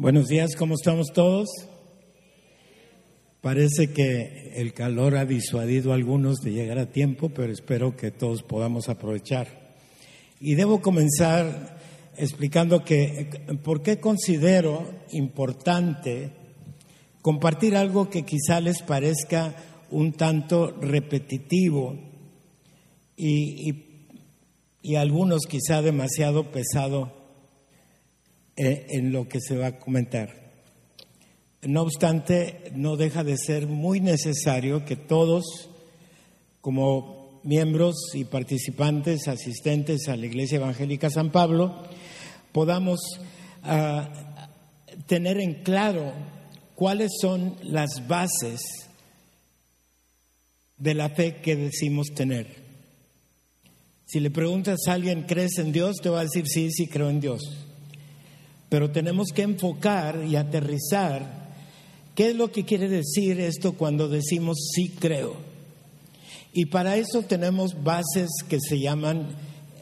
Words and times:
Buenos 0.00 0.28
días, 0.28 0.54
¿cómo 0.54 0.74
estamos 0.74 1.08
todos? 1.12 1.48
Parece 3.40 3.92
que 3.92 4.52
el 4.54 4.72
calor 4.72 5.16
ha 5.16 5.24
disuadido 5.24 5.90
a 5.90 5.96
algunos 5.96 6.38
de 6.38 6.52
llegar 6.52 6.78
a 6.78 6.92
tiempo, 6.92 7.30
pero 7.30 7.52
espero 7.52 7.96
que 7.96 8.12
todos 8.12 8.44
podamos 8.44 8.88
aprovechar. 8.88 9.48
Y 10.38 10.54
debo 10.54 10.80
comenzar 10.80 11.80
explicando 12.16 12.84
que 12.84 13.28
por 13.64 13.82
qué 13.82 13.98
considero 13.98 14.88
importante 15.10 16.30
compartir 17.20 17.74
algo 17.74 18.08
que 18.08 18.22
quizá 18.22 18.60
les 18.60 18.82
parezca 18.82 19.56
un 19.90 20.12
tanto 20.12 20.70
repetitivo 20.80 21.98
y, 23.16 23.68
y, 23.68 24.06
y 24.80 24.94
algunos 24.94 25.46
quizá 25.46 25.82
demasiado 25.82 26.52
pesado 26.52 27.17
en 28.58 29.12
lo 29.12 29.28
que 29.28 29.40
se 29.40 29.56
va 29.56 29.66
a 29.68 29.78
comentar. 29.78 30.48
No 31.62 31.82
obstante, 31.82 32.70
no 32.74 32.96
deja 32.96 33.24
de 33.24 33.36
ser 33.36 33.66
muy 33.66 34.00
necesario 34.00 34.84
que 34.84 34.96
todos, 34.96 35.70
como 36.60 37.40
miembros 37.44 37.96
y 38.14 38.24
participantes, 38.24 39.28
asistentes 39.28 40.08
a 40.08 40.16
la 40.16 40.26
Iglesia 40.26 40.56
Evangélica 40.56 41.10
San 41.10 41.30
Pablo, 41.30 41.84
podamos 42.52 43.00
uh, 43.64 45.02
tener 45.06 45.38
en 45.38 45.62
claro 45.62 46.12
cuáles 46.74 47.10
son 47.20 47.56
las 47.62 48.06
bases 48.06 48.60
de 50.76 50.94
la 50.94 51.10
fe 51.10 51.36
que 51.36 51.56
decimos 51.56 52.08
tener. 52.14 52.68
Si 54.06 54.20
le 54.20 54.30
preguntas 54.30 54.80
a 54.86 54.94
alguien, 54.94 55.24
¿crees 55.24 55.58
en 55.58 55.72
Dios? 55.72 55.96
Te 56.02 56.08
va 56.08 56.20
a 56.20 56.24
decir, 56.24 56.46
sí, 56.46 56.70
sí, 56.70 56.86
creo 56.86 57.10
en 57.10 57.20
Dios. 57.20 57.67
Pero 58.68 58.90
tenemos 58.90 59.28
que 59.34 59.42
enfocar 59.42 60.24
y 60.28 60.36
aterrizar 60.36 61.48
qué 62.14 62.30
es 62.30 62.36
lo 62.36 62.50
que 62.52 62.64
quiere 62.64 62.88
decir 62.88 63.40
esto 63.40 63.74
cuando 63.74 64.08
decimos 64.08 64.58
sí 64.74 64.90
creo. 64.90 65.36
Y 66.52 66.66
para 66.66 66.96
eso 66.96 67.22
tenemos 67.22 67.82
bases 67.82 68.28
que 68.48 68.58
se 68.60 68.80
llaman 68.80 69.28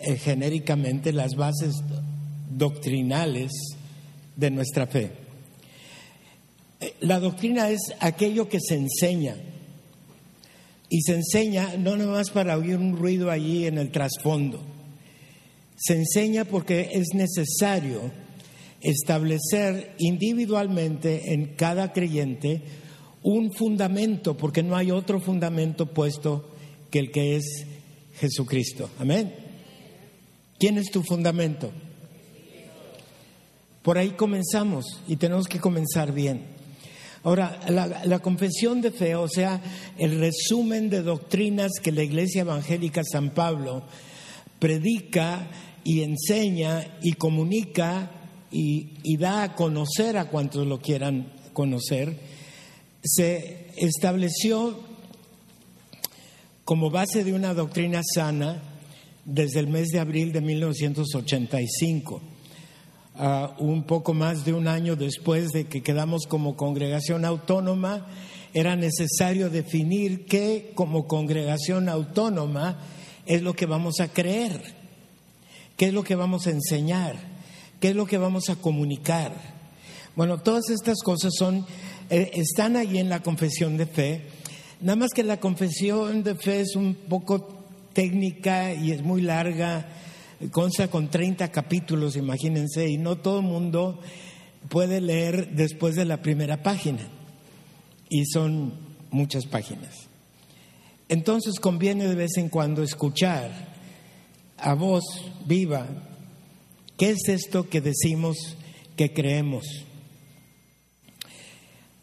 eh, 0.01 0.17
genéricamente 0.17 1.13
las 1.13 1.35
bases 1.35 1.75
doctrinales 2.51 3.53
de 4.37 4.51
nuestra 4.51 4.87
fe. 4.87 5.13
Eh, 6.81 6.95
la 7.01 7.19
doctrina 7.19 7.71
es 7.71 7.81
aquello 8.01 8.49
que 8.49 8.59
se 8.61 8.75
enseña. 8.75 9.37
Y 10.89 11.01
se 11.01 11.15
enseña 11.15 11.77
no 11.79 11.97
nada 11.97 12.13
más 12.13 12.31
para 12.31 12.57
oír 12.57 12.77
un 12.77 12.97
ruido 12.97 13.31
allí 13.31 13.67
en 13.67 13.79
el 13.79 13.91
trasfondo. 13.91 14.61
Se 15.77 15.95
enseña 15.95 16.45
porque 16.45 16.91
es 16.93 17.09
necesario 17.15 18.11
establecer 18.87 19.95
individualmente 19.99 21.33
en 21.35 21.57
cada 21.57 21.93
creyente 21.93 22.63
un 23.23 23.53
fundamento, 23.53 24.37
porque 24.37 24.63
no 24.63 24.77
hay 24.77 24.93
otro 24.93 25.21
fundamento 25.21 25.87
puesto 25.87 26.49
que 26.91 27.01
el 27.01 27.11
que 27.11 27.37
es 27.37 27.67
Jesucristo. 28.21 28.89
Amén. 29.01 29.35
¿Quién 30.59 30.79
es 30.79 30.91
tu 30.91 31.03
fundamento? 31.03 31.73
Por 33.83 33.99
ahí 33.99 34.11
comenzamos 34.11 34.85
y 35.09 35.17
tenemos 35.17 35.49
que 35.49 35.61
comenzar 35.61 36.13
bien. 36.13 36.55
Ahora, 37.25 37.59
la, 37.69 38.19
confesión 38.21 38.81
de 38.81 38.93
fe, 38.93 39.17
o 39.17 39.29
sea, 39.29 39.61
el 39.99 40.21
resumen 40.21 40.89
de 40.91 41.03
doctrinas 41.03 41.73
que 41.83 41.91
la 41.91 42.05
Iglesia 42.05 42.43
Evangélica 42.43 43.03
San 43.03 43.31
Pablo 43.31 43.83
predica 44.61 45.49
y 45.83 46.03
enseña 46.03 46.99
y 47.03 47.15
comunica 47.15 48.16
y, 48.51 49.17
da 49.17 49.43
a 49.43 49.55
conocer 49.55 50.17
a 50.17 50.29
cuantos 50.29 50.67
lo 50.67 50.81
quieran 50.81 51.33
conocer, 51.53 52.19
se 53.03 53.69
estableció 53.77 54.79
como 56.65 56.91
base 56.91 57.25
de 57.25 57.33
una 57.33 57.55
doctrina 57.55 58.03
sana 58.03 58.63
desde 59.25 59.61
el 59.61 59.69
mes 59.69 59.89
de 59.89 60.01
abril 60.01 60.33
de 60.33 60.41
1985. 60.41 62.21
Uh, 63.19 63.65
un 63.65 63.85
poco 63.85 64.13
más 64.13 64.45
de 64.45 64.53
un 64.53 64.69
año 64.69 64.95
después 64.95 65.51
de 65.53 65.67
que 65.67 65.83
quedamos 65.83 66.27
como 66.27 66.57
congregación 66.57 67.25
autónoma, 67.25 68.07
era 68.53 68.77
necesario 68.77 69.49
definir 69.49 70.27
qué 70.27 70.73
como 70.75 71.07
congregación 71.07 71.89
autónoma 71.89 72.79
es 73.27 73.43
lo 73.43 73.55
que 73.55 73.67
vamos 73.67 74.01
a 74.01 74.09
creer, 74.09 74.75
qué 75.77 75.87
es 75.87 75.95
lo 75.95 76.05
que 76.05 76.15
vamos 76.15 76.47
a 76.47 76.51
enseñar. 76.51 77.36
¿Qué 77.81 77.89
es 77.89 77.97
lo 77.97 78.07
que 78.07 78.19
vamos 78.19 78.49
a 78.49 78.57
comunicar? 78.57 79.33
Bueno, 80.15 80.39
todas 80.39 80.71
estas 80.71 81.03
cosas 81.03 81.33
son, 81.39 81.67
eh, 82.09 82.31
están 82.35 82.77
ahí 82.77 82.99
en 82.99 83.11
la 83.11 83.21
confesión 83.21 83.77
de 83.77 83.87
fe. 83.87 84.23
Nada 84.81 84.97
más 84.97 85.11
que 85.13 85.23
la 85.23 85.39
confesión 85.39 86.23
de 86.23 86.35
fe 86.37 86.61
es 86.61 86.75
un 86.75 86.95
poco 86.95 87.65
técnica 87.93 88.73
y 88.73 88.93
es 88.93 89.03
muy 89.03 89.23
larga, 89.23 89.89
consta 90.51 90.89
con 90.89 91.09
30 91.09 91.51
capítulos, 91.51 92.17
imagínense, 92.17 92.89
y 92.89 92.99
no 92.99 93.17
todo 93.17 93.43
mundo 93.43 94.01
puede 94.69 95.01
leer 95.01 95.51
después 95.53 95.95
de 95.97 96.05
la 96.05 96.21
primera 96.21 96.63
página, 96.63 97.09
y 98.09 98.25
son 98.27 98.75
muchas 99.11 99.47
páginas. 99.47 100.09
Entonces 101.09 101.61
conviene 101.61 102.07
de 102.07 102.15
vez 102.15 102.37
en 102.37 102.49
cuando 102.49 102.83
escuchar 102.83 103.51
a 104.59 104.75
voz 104.75 105.05
viva 105.47 105.87
¿Qué 106.97 107.11
es 107.11 107.29
esto 107.29 107.69
que 107.69 107.81
decimos 107.81 108.57
que 108.97 109.13
creemos? 109.13 109.67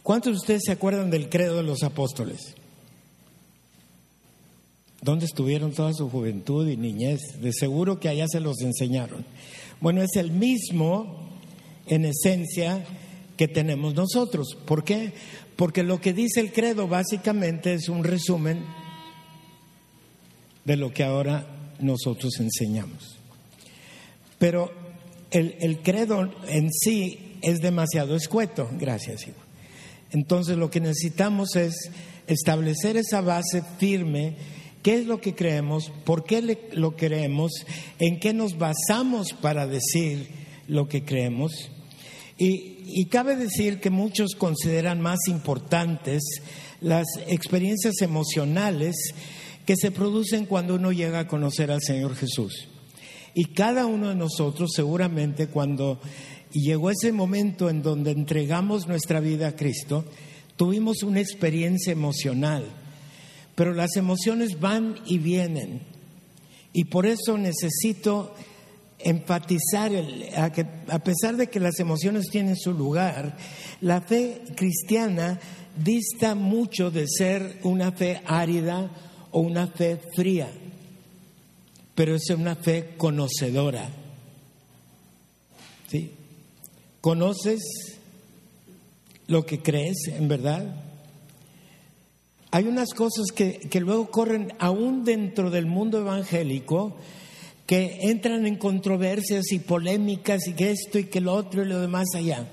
¿Cuántos 0.04 0.34
de 0.34 0.38
ustedes 0.38 0.62
se 0.66 0.72
acuerdan 0.72 1.10
del 1.10 1.30
credo 1.30 1.58
de 1.58 1.64
los 1.64 1.82
apóstoles? 1.84 2.56
¿Dónde 5.02 5.26
estuvieron 5.26 5.74
toda 5.74 5.94
su 5.94 6.10
juventud 6.10 6.68
y 6.70 6.78
niñez? 6.78 7.20
De 7.42 7.52
seguro 7.52 8.00
que 8.00 8.10
allá 8.10 8.28
se 8.28 8.40
los 8.40 8.62
enseñaron. 8.62 9.26
Bueno, 9.82 10.02
es 10.02 10.16
el 10.16 10.32
mismo 10.32 11.30
en 11.88 12.06
esencia 12.06 12.86
que 13.36 13.48
tenemos 13.48 13.96
nosotros. 13.96 14.56
¿Por 14.66 14.84
qué? 14.84 15.14
Porque 15.56 15.84
lo 15.84 16.00
que 16.00 16.14
dice 16.14 16.40
el 16.40 16.54
credo 16.54 16.88
básicamente 16.88 17.74
es 17.74 17.90
un 17.90 18.04
resumen 18.04 18.64
de 20.66 20.78
lo 20.78 20.94
que 20.94 21.04
ahora 21.04 21.48
nosotros 21.80 22.40
enseñamos. 22.40 23.18
Pero 24.38 24.83
el, 25.34 25.80
credo 25.82 26.32
en 26.48 26.72
sí 26.72 27.38
es 27.42 27.60
demasiado 27.60 28.16
escueto, 28.16 28.70
gracias. 28.80 29.26
Entonces 30.12 30.58
lo 30.58 30.70
que 30.70 30.80
necesitamos 30.80 31.56
es 31.56 31.90
establecer 32.28 32.98
esa 32.98 33.22
base 33.22 33.64
firme, 33.80 34.36
qué 34.84 34.96
es 34.96 35.08
lo 35.08 35.20
que 35.20 35.34
creemos, 35.34 35.92
por 36.06 36.24
qué 36.24 36.70
lo 36.74 36.96
creemos, 36.96 37.52
en 38.00 38.20
qué 38.20 38.34
nos 38.34 38.58
basamos 38.58 39.34
para 39.34 39.66
decir 39.66 40.28
lo 40.68 40.88
que 40.88 41.04
creemos. 41.04 41.72
Y 42.38 43.06
cabe 43.06 43.36
decir 43.36 43.80
que 43.80 43.90
muchos 43.90 44.36
consideran 44.36 45.02
más 45.02 45.20
importantes 45.28 46.22
las 46.82 47.06
experiencias 47.28 48.02
emocionales 48.02 48.96
que 49.66 49.76
se 49.78 49.92
producen 49.92 50.46
cuando 50.46 50.76
uno 50.76 50.92
llega 50.92 51.20
a 51.20 51.28
conocer 51.28 51.72
al 51.72 51.82
Señor 51.82 52.16
Jesús. 52.16 52.68
Y 53.34 53.46
cada 53.46 53.86
uno 53.86 54.10
de 54.10 54.16
nosotros 54.16 54.72
seguramente 54.76 55.48
cuando 55.48 56.00
llegó 56.52 56.92
ese 56.92 57.12
momento 57.12 57.70
en 57.70 57.82
donde 57.82 58.12
entregamos 58.12 58.88
nuestra 58.88 59.20
vida 59.20 59.50
a 59.50 59.56
Cristo, 59.56 60.06
tuvimos 60.56 61.04
una 61.04 61.20
experiencia 61.20 61.92
emocional. 61.92 62.64
Pero 63.56 63.74
las 63.74 63.96
emociones 63.96 64.60
van 64.60 64.96
y 65.06 65.18
vienen. 65.18 65.82
Y 66.74 66.86
por 66.86 67.06
eso 67.06 67.38
necesito 67.38 68.34
enfatizar, 69.00 69.92
a, 70.38 70.52
que, 70.52 70.66
a 70.88 71.00
pesar 71.00 71.36
de 71.36 71.48
que 71.48 71.60
las 71.60 71.80
emociones 71.80 72.30
tienen 72.30 72.56
su 72.56 72.74
lugar, 72.74 73.36
la 73.82 74.02
fe 74.02 74.42
cristiana 74.56 75.40
dista 75.76 76.36
mucho 76.36 76.90
de 76.90 77.08
ser 77.08 77.60
una 77.64 77.92
fe 77.92 78.22
árida 78.26 78.90
o 79.32 79.42
una 79.42 79.68
fe 79.68 80.00
fría 80.16 80.50
pero 81.96 82.16
es 82.16 82.30
una 82.30 82.56
fe 82.56 82.96
conocedora. 82.98 83.90
¿Sí? 85.90 86.12
¿Conoces 87.02 87.62
lo 89.28 89.46
que 89.46 89.62
crees 89.62 90.08
en 90.08 90.28
verdad? 90.28 90.76
Hay 92.52 92.66
unas 92.66 92.94
cosas 92.94 93.28
que, 93.36 93.60
que 93.60 93.80
luego 93.80 94.10
corren 94.10 94.54
aún 94.60 95.04
dentro 95.04 95.50
del 95.50 95.66
mundo 95.66 96.00
evangélico 96.00 96.96
que 97.66 98.00
entran 98.02 98.46
en 98.46 98.58
controversias 98.58 99.52
y 99.52 99.60
polémicas 99.60 100.48
y 100.48 100.54
que 100.54 100.72
esto 100.72 101.00
y 101.00 101.06
que 101.06 101.22
lo 101.22 101.34
otro 101.34 101.64
y 101.64 101.68
lo 101.68 101.80
demás 101.80 102.08
allá. 102.16 102.48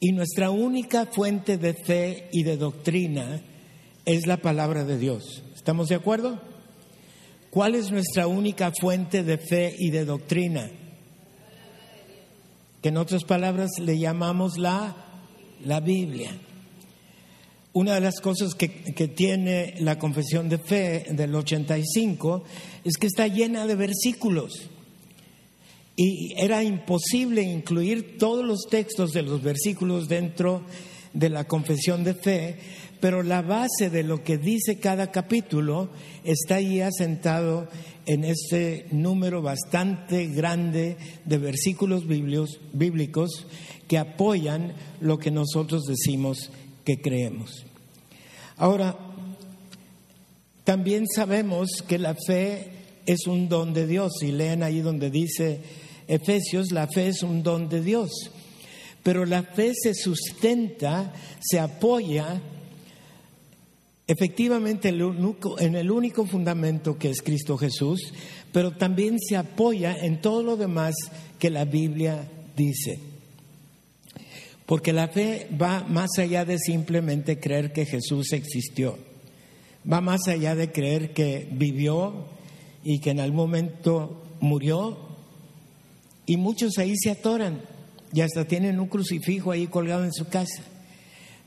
Y 0.00 0.12
nuestra 0.12 0.50
única 0.50 1.06
fuente 1.06 1.58
de 1.58 1.74
fe 1.74 2.28
y 2.32 2.42
de 2.42 2.56
doctrina 2.56 3.40
es 4.04 4.26
la 4.26 4.36
palabra 4.38 4.84
de 4.84 4.98
Dios. 4.98 5.42
¿Estamos 5.54 5.88
de 5.88 5.96
acuerdo? 5.96 6.40
¿Cuál 7.50 7.74
es 7.74 7.90
nuestra 7.90 8.26
única 8.26 8.72
fuente 8.78 9.24
de 9.24 9.38
fe 9.38 9.74
y 9.78 9.90
de 9.90 10.04
doctrina? 10.04 10.70
que 12.82 12.90
en 12.90 12.96
otras 12.96 13.24
palabras 13.24 13.70
le 13.80 13.98
llamamos 13.98 14.56
la, 14.58 14.94
la 15.64 15.80
Biblia. 15.80 16.30
Una 17.72 17.94
de 17.94 18.00
las 18.00 18.20
cosas 18.20 18.54
que, 18.54 18.68
que, 18.68 19.08
tiene 19.08 19.74
la 19.80 19.98
confesión 19.98 20.48
de 20.48 20.58
fe 20.58 21.06
del 21.10 21.34
85 21.34 22.44
es 22.84 22.96
que 22.96 23.06
está 23.06 23.26
llena 23.26 23.66
de 23.66 23.74
versículos. 23.74 24.68
Y 25.96 26.34
era 26.36 26.62
imposible 26.62 27.42
incluir 27.42 28.16
todos 28.18 28.44
los 28.44 28.66
textos 28.70 29.10
de 29.12 29.22
los 29.22 29.42
versículos 29.42 30.08
dentro 30.08 30.64
de 31.12 31.28
la 31.28 31.44
confesión 31.44 32.04
de 32.04 32.14
fe, 32.14 32.58
pero 33.00 33.22
la 33.22 33.42
base 33.42 33.90
de 33.90 34.02
lo 34.02 34.24
que 34.24 34.38
dice 34.38 34.78
cada 34.78 35.10
capítulo 35.10 35.90
está 36.24 36.56
ahí 36.56 36.80
asentado 36.80 37.68
en 38.06 38.24
este 38.24 38.86
número 38.90 39.42
bastante 39.42 40.26
grande 40.26 40.96
de 41.24 41.38
versículos 41.38 42.04
bíblicos 42.06 43.46
que 43.86 43.98
apoyan 43.98 44.72
lo 45.00 45.18
que 45.18 45.30
nosotros 45.30 45.84
decimos 45.84 46.50
que 46.84 47.00
creemos. 47.00 47.64
Ahora, 48.56 48.96
también 50.64 51.06
sabemos 51.06 51.82
que 51.86 51.98
la 51.98 52.14
fe 52.26 52.72
es 53.06 53.26
un 53.26 53.48
don 53.48 53.72
de 53.72 53.86
Dios, 53.86 54.12
y 54.22 54.32
leen 54.32 54.62
ahí 54.62 54.80
donde 54.80 55.10
dice 55.10 55.60
Efesios, 56.08 56.72
la 56.72 56.88
fe 56.88 57.08
es 57.08 57.22
un 57.22 57.42
don 57.42 57.68
de 57.68 57.80
Dios, 57.80 58.10
pero 59.02 59.24
la 59.24 59.42
fe 59.42 59.72
se 59.74 59.94
sustenta, 59.94 61.12
se 61.40 61.58
apoya 61.58 62.42
efectivamente 64.08 64.88
en 64.88 65.76
el 65.76 65.90
único 65.90 66.26
fundamento 66.26 66.98
que 66.98 67.10
es 67.10 67.22
Cristo 67.22 67.58
Jesús, 67.58 68.12
pero 68.52 68.72
también 68.72 69.18
se 69.20 69.36
apoya 69.36 69.94
en 69.94 70.20
todo 70.20 70.42
lo 70.42 70.56
demás 70.56 70.94
que 71.38 71.50
la 71.50 71.66
Biblia 71.66 72.26
dice. 72.56 72.98
Porque 74.64 74.92
la 74.92 75.08
fe 75.08 75.48
va 75.60 75.84
más 75.88 76.10
allá 76.18 76.44
de 76.44 76.58
simplemente 76.58 77.38
creer 77.38 77.72
que 77.72 77.86
Jesús 77.86 78.32
existió, 78.32 78.98
va 79.90 80.00
más 80.00 80.26
allá 80.26 80.54
de 80.54 80.72
creer 80.72 81.12
que 81.12 81.46
vivió 81.52 82.26
y 82.82 83.00
que 83.00 83.10
en 83.10 83.20
algún 83.20 83.36
momento 83.36 84.22
murió, 84.40 85.06
y 86.24 86.36
muchos 86.36 86.78
ahí 86.78 86.94
se 86.96 87.10
atoran 87.10 87.62
y 88.12 88.22
hasta 88.22 88.46
tienen 88.46 88.80
un 88.80 88.88
crucifijo 88.88 89.50
ahí 89.50 89.66
colgado 89.66 90.04
en 90.04 90.12
su 90.12 90.28
casa. 90.28 90.62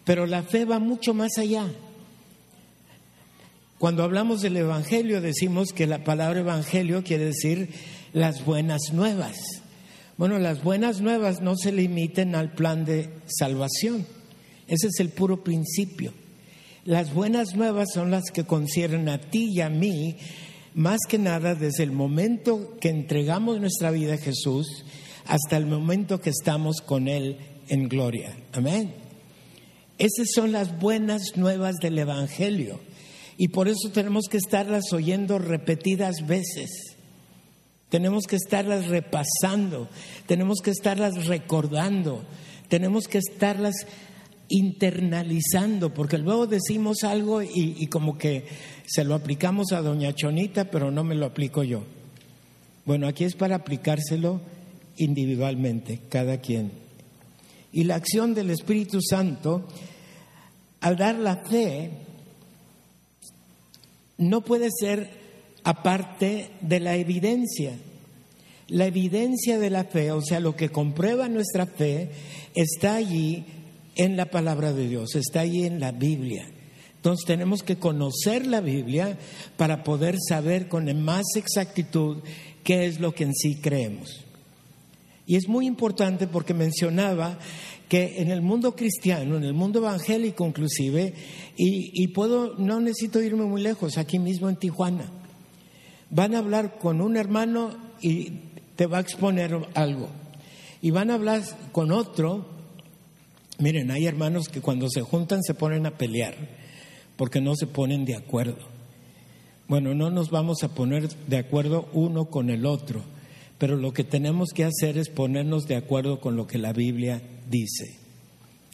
Pero 0.03 0.25
la 0.25 0.43
fe 0.43 0.65
va 0.65 0.79
mucho 0.79 1.13
más 1.13 1.37
allá. 1.37 1.67
Cuando 3.81 4.03
hablamos 4.03 4.41
del 4.41 4.57
Evangelio 4.57 5.21
decimos 5.21 5.73
que 5.73 5.87
la 5.87 6.03
palabra 6.03 6.41
Evangelio 6.41 7.03
quiere 7.03 7.25
decir 7.25 7.69
las 8.13 8.45
buenas 8.45 8.93
nuevas. 8.93 9.39
Bueno, 10.17 10.37
las 10.37 10.63
buenas 10.63 11.01
nuevas 11.01 11.41
no 11.41 11.57
se 11.57 11.71
limiten 11.71 12.35
al 12.35 12.53
plan 12.53 12.85
de 12.85 13.09
salvación. 13.25 14.05
Ese 14.67 14.85
es 14.85 14.99
el 14.99 15.09
puro 15.09 15.43
principio. 15.43 16.13
Las 16.85 17.11
buenas 17.11 17.55
nuevas 17.55 17.87
son 17.91 18.11
las 18.11 18.25
que 18.31 18.43
conciernen 18.43 19.09
a 19.09 19.19
ti 19.19 19.49
y 19.51 19.61
a 19.61 19.69
mí, 19.69 20.15
más 20.75 20.99
que 21.09 21.17
nada 21.17 21.55
desde 21.55 21.81
el 21.81 21.91
momento 21.91 22.77
que 22.79 22.89
entregamos 22.89 23.59
nuestra 23.59 23.89
vida 23.89 24.13
a 24.13 24.17
Jesús 24.17 24.85
hasta 25.25 25.57
el 25.57 25.65
momento 25.65 26.21
que 26.21 26.29
estamos 26.29 26.81
con 26.81 27.07
Él 27.07 27.37
en 27.67 27.89
gloria. 27.89 28.37
Amén. 28.53 28.93
Esas 29.97 30.27
son 30.35 30.51
las 30.51 30.79
buenas 30.79 31.35
nuevas 31.35 31.77
del 31.77 31.97
Evangelio. 31.97 32.79
Y 33.37 33.49
por 33.49 33.67
eso 33.67 33.89
tenemos 33.93 34.25
que 34.29 34.37
estarlas 34.37 34.91
oyendo 34.93 35.39
repetidas 35.39 36.27
veces. 36.27 36.97
Tenemos 37.89 38.25
que 38.25 38.37
estarlas 38.37 38.87
repasando, 38.87 39.89
tenemos 40.25 40.59
que 40.63 40.71
estarlas 40.71 41.25
recordando, 41.27 42.23
tenemos 42.69 43.09
que 43.09 43.17
estarlas 43.17 43.85
internalizando, 44.47 45.93
porque 45.93 46.17
luego 46.17 46.47
decimos 46.47 47.03
algo 47.03 47.41
y, 47.41 47.87
como 47.87 48.17
que 48.17 48.45
se 48.85 49.03
lo 49.03 49.15
aplicamos 49.15 49.71
a 49.71 49.81
doña 49.81 50.13
Chonita, 50.13 50.71
pero 50.71 50.89
no 50.89 51.03
me 51.03 51.15
lo 51.15 51.25
aplico 51.25 51.63
yo. 51.63 51.83
Bueno, 52.85 53.07
aquí 53.07 53.23
es 53.23 53.35
para 53.35 53.55
aplicárselo 53.55 54.41
individualmente, 54.97 55.99
cada 56.09 56.37
quien. 56.37 56.71
Y 57.73 57.85
la 57.85 57.95
acción 57.95 58.33
del 58.33 58.51
Espíritu 58.51 58.99
Santo, 59.01 59.67
al 60.81 60.97
dar 60.97 61.15
la 61.15 61.37
fe, 61.37 61.91
no 64.21 64.41
puede 64.41 64.69
ser 64.71 65.09
aparte 65.63 66.51
de 66.61 66.79
la 66.79 66.95
evidencia. 66.95 67.73
La 68.67 68.85
evidencia 68.85 69.59
de 69.59 69.69
la 69.69 69.83
fe, 69.83 70.11
o 70.11 70.21
sea, 70.21 70.39
lo 70.39 70.55
que 70.55 70.69
comprueba 70.69 71.27
nuestra 71.27 71.65
fe, 71.65 72.09
está 72.53 72.95
allí 72.95 73.43
en 73.95 74.15
la 74.15 74.27
palabra 74.27 74.71
de 74.73 74.87
Dios, 74.87 75.15
está 75.15 75.41
allí 75.41 75.65
en 75.65 75.79
la 75.79 75.91
Biblia. 75.91 76.47
Entonces 76.95 77.25
tenemos 77.25 77.63
que 77.63 77.77
conocer 77.77 78.45
la 78.45 78.61
Biblia 78.61 79.17
para 79.57 79.83
poder 79.83 80.17
saber 80.19 80.67
con 80.67 81.03
más 81.03 81.25
exactitud 81.35 82.17
qué 82.63 82.85
es 82.85 82.99
lo 82.99 83.13
que 83.13 83.23
en 83.23 83.33
sí 83.33 83.55
creemos. 83.55 84.23
Y 85.25 85.35
es 85.35 85.47
muy 85.47 85.65
importante 85.65 86.27
porque 86.27 86.53
mencionaba 86.53 87.39
que 87.91 88.21
en 88.21 88.31
el 88.31 88.41
mundo 88.41 88.73
cristiano, 88.73 89.35
en 89.35 89.43
el 89.43 89.53
mundo 89.53 89.79
evangélico 89.79 90.47
inclusive, 90.47 91.13
y, 91.57 92.07
puedo, 92.07 92.55
no 92.57 92.79
necesito 92.79 93.21
irme 93.21 93.43
muy 93.43 93.61
lejos, 93.61 93.97
aquí 93.97 94.17
mismo 94.17 94.47
en 94.47 94.55
Tijuana, 94.55 95.11
van 96.09 96.33
a 96.33 96.37
hablar 96.37 96.79
con 96.79 97.01
un 97.01 97.17
hermano 97.17 97.71
y 97.99 98.31
te 98.77 98.85
va 98.85 98.99
a 98.99 99.01
exponer 99.01 99.67
algo. 99.73 100.07
Y 100.81 100.91
van 100.91 101.11
a 101.11 101.15
hablar 101.15 101.43
con 101.73 101.91
otro, 101.91 102.45
miren, 103.57 103.91
hay 103.91 104.05
hermanos 104.05 104.47
que 104.47 104.61
cuando 104.61 104.87
se 104.89 105.01
juntan 105.01 105.43
se 105.43 105.53
ponen 105.53 105.85
a 105.85 105.97
pelear, 105.97 106.35
porque 107.17 107.41
no 107.41 107.57
se 107.57 107.67
ponen 107.67 108.05
de 108.05 108.15
acuerdo. 108.15 108.69
Bueno, 109.67 109.93
no 109.93 110.09
nos 110.11 110.29
vamos 110.29 110.63
a 110.63 110.73
poner 110.73 111.09
de 111.27 111.39
acuerdo 111.39 111.89
uno 111.91 112.29
con 112.29 112.51
el 112.51 112.65
otro, 112.65 113.03
pero 113.61 113.77
lo 113.77 113.93
que 113.93 114.03
tenemos 114.03 114.53
que 114.55 114.63
hacer 114.63 114.97
es 114.97 115.09
ponernos 115.09 115.67
de 115.67 115.75
acuerdo 115.75 116.19
con 116.19 116.35
lo 116.35 116.47
que 116.47 116.57
la 116.57 116.73
Biblia 116.73 117.21
dice. 117.47 117.95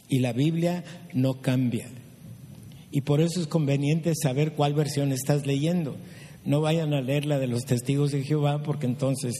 Y 0.08 0.20
la 0.20 0.32
Biblia 0.32 0.82
no 1.12 1.42
cambia. 1.42 1.90
Y 2.90 3.02
por 3.02 3.20
eso 3.20 3.38
es 3.38 3.48
conveniente 3.48 4.14
saber 4.14 4.54
cuál 4.54 4.72
versión 4.72 5.12
estás 5.12 5.46
leyendo. 5.46 5.98
No 6.46 6.62
vayan 6.62 6.94
a 6.94 7.02
leer 7.02 7.26
la 7.26 7.38
de 7.38 7.48
los 7.48 7.66
testigos 7.66 8.12
de 8.12 8.24
Jehová 8.24 8.62
porque 8.62 8.86
entonces 8.86 9.34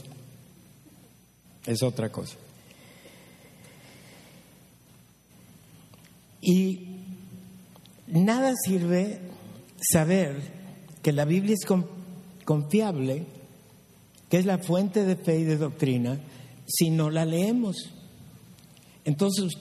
es 1.65 1.83
otra 1.83 2.13
cosa. 2.13 2.37
Y 6.43 6.89
nada 8.07 8.53
sirve 8.67 9.19
saber 9.81 10.43
que 11.03 11.13
la 11.13 11.25
Biblia 11.25 11.55
es 11.55 11.67
confiable, 12.45 13.38
que 14.29 14.39
es 14.39 14.47
la 14.47 14.59
fuente 14.59 15.05
de 15.05 15.17
fe 15.17 15.41
y 15.41 15.45
de 15.45 15.57
doctrina, 15.57 16.19
si 16.67 16.91
no 16.91 17.11
la 17.11 17.25
leemos. 17.25 17.91
Entonces, 19.05 19.55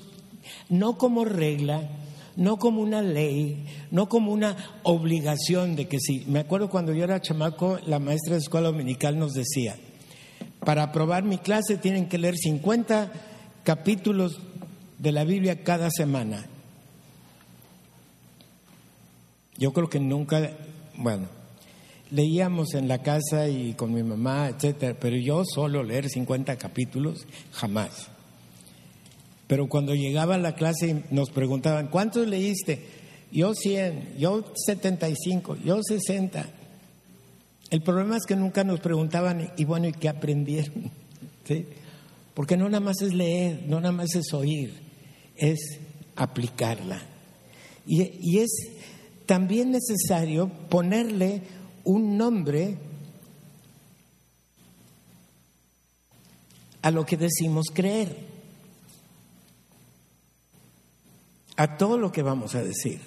no 0.70 0.98
como 0.98 1.26
regla, 1.26 1.90
no 2.36 2.58
como 2.58 2.82
una 2.82 3.02
ley, 3.02 3.66
no 3.92 4.10
como 4.10 4.32
una 4.32 4.80
obligación 4.84 5.76
de 5.76 5.88
que 5.88 6.00
si, 6.00 6.26
me 6.28 6.40
acuerdo 6.40 6.70
cuando 6.70 6.94
yo 6.94 7.04
era 7.04 7.22
chamaco, 7.22 7.80
la 7.86 8.00
maestra 8.00 8.34
de 8.36 8.42
escuela 8.42 8.68
dominical 8.68 9.18
nos 9.18 9.34
decía, 9.34 9.76
para 10.60 10.84
aprobar 10.84 11.24
mi 11.24 11.38
clase 11.38 11.78
tienen 11.78 12.10
que 12.10 12.18
leer 12.18 12.38
50 12.38 13.12
capítulos 13.64 14.40
de 15.00 15.12
la 15.12 15.24
Biblia 15.24 15.64
cada 15.64 15.90
semana. 15.90 16.46
Yo 19.58 19.74
creo 19.74 19.90
que 19.90 20.00
nunca, 20.00 20.52
bueno, 20.96 21.28
leíamos 22.12 22.74
en 22.74 22.88
la 22.88 23.02
casa 23.02 23.48
y 23.50 23.74
con 23.74 23.94
mi 23.94 24.04
mamá, 24.04 24.50
etcétera, 24.50 24.98
pero 25.00 25.18
yo 25.18 25.44
solo 25.46 25.84
leer 25.84 26.10
50 26.10 26.56
capítulos, 26.58 27.26
jamás. 27.52 28.10
Pero 29.48 29.68
cuando 29.68 29.96
llegaba 29.96 30.36
a 30.36 30.40
la 30.40 30.56
clase 30.56 31.04
nos 31.10 31.30
preguntaban, 31.30 31.88
¿cuántos 31.88 32.28
leíste? 32.28 32.86
Yo 33.32 33.54
100, 33.54 34.18
yo 34.18 34.46
75, 34.66 35.58
yo 35.64 35.82
60. 35.82 36.46
El 37.70 37.82
problema 37.82 38.18
es 38.18 38.24
que 38.26 38.36
nunca 38.36 38.64
nos 38.64 38.80
preguntaban, 38.80 39.52
y 39.58 39.66
bueno, 39.66 39.88
¿y 39.88 39.94
qué 39.94 40.10
aprendieron? 40.10 40.92
Porque 42.34 42.56
no 42.56 42.66
nada 42.66 42.80
más 42.80 43.02
es 43.02 43.14
leer, 43.14 43.64
no 43.68 43.80
nada 43.80 43.92
más 43.92 44.16
es 44.16 44.34
oír, 44.34 44.74
es 45.36 45.80
aplicarla. 46.16 47.02
Y, 47.86 48.12
y 48.22 48.40
es 48.40 48.50
también 49.26 49.72
necesario 49.72 50.50
ponerle 50.70 51.42
un 51.88 52.18
nombre 52.18 52.78
a 56.82 56.92
lo 56.92 57.06
que 57.06 57.18
decimos 57.18 57.66
creer. 57.74 58.38
a 61.58 61.76
todo 61.76 61.98
lo 61.98 62.12
que 62.12 62.22
vamos 62.22 62.56
a 62.56 62.64
decir. 62.64 63.02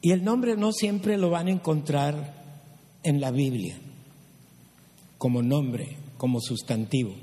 Y 0.00 0.12
el 0.12 0.22
nombre 0.22 0.56
no 0.56 0.72
siempre 0.72 1.16
lo 1.16 1.30
van 1.30 1.48
a 1.48 1.52
encontrar 1.52 2.34
en 3.02 3.20
la 3.20 3.30
Biblia 3.30 3.78
como 5.16 5.42
nombre, 5.42 5.96
como 6.18 6.40
sustantivo. 6.40 7.14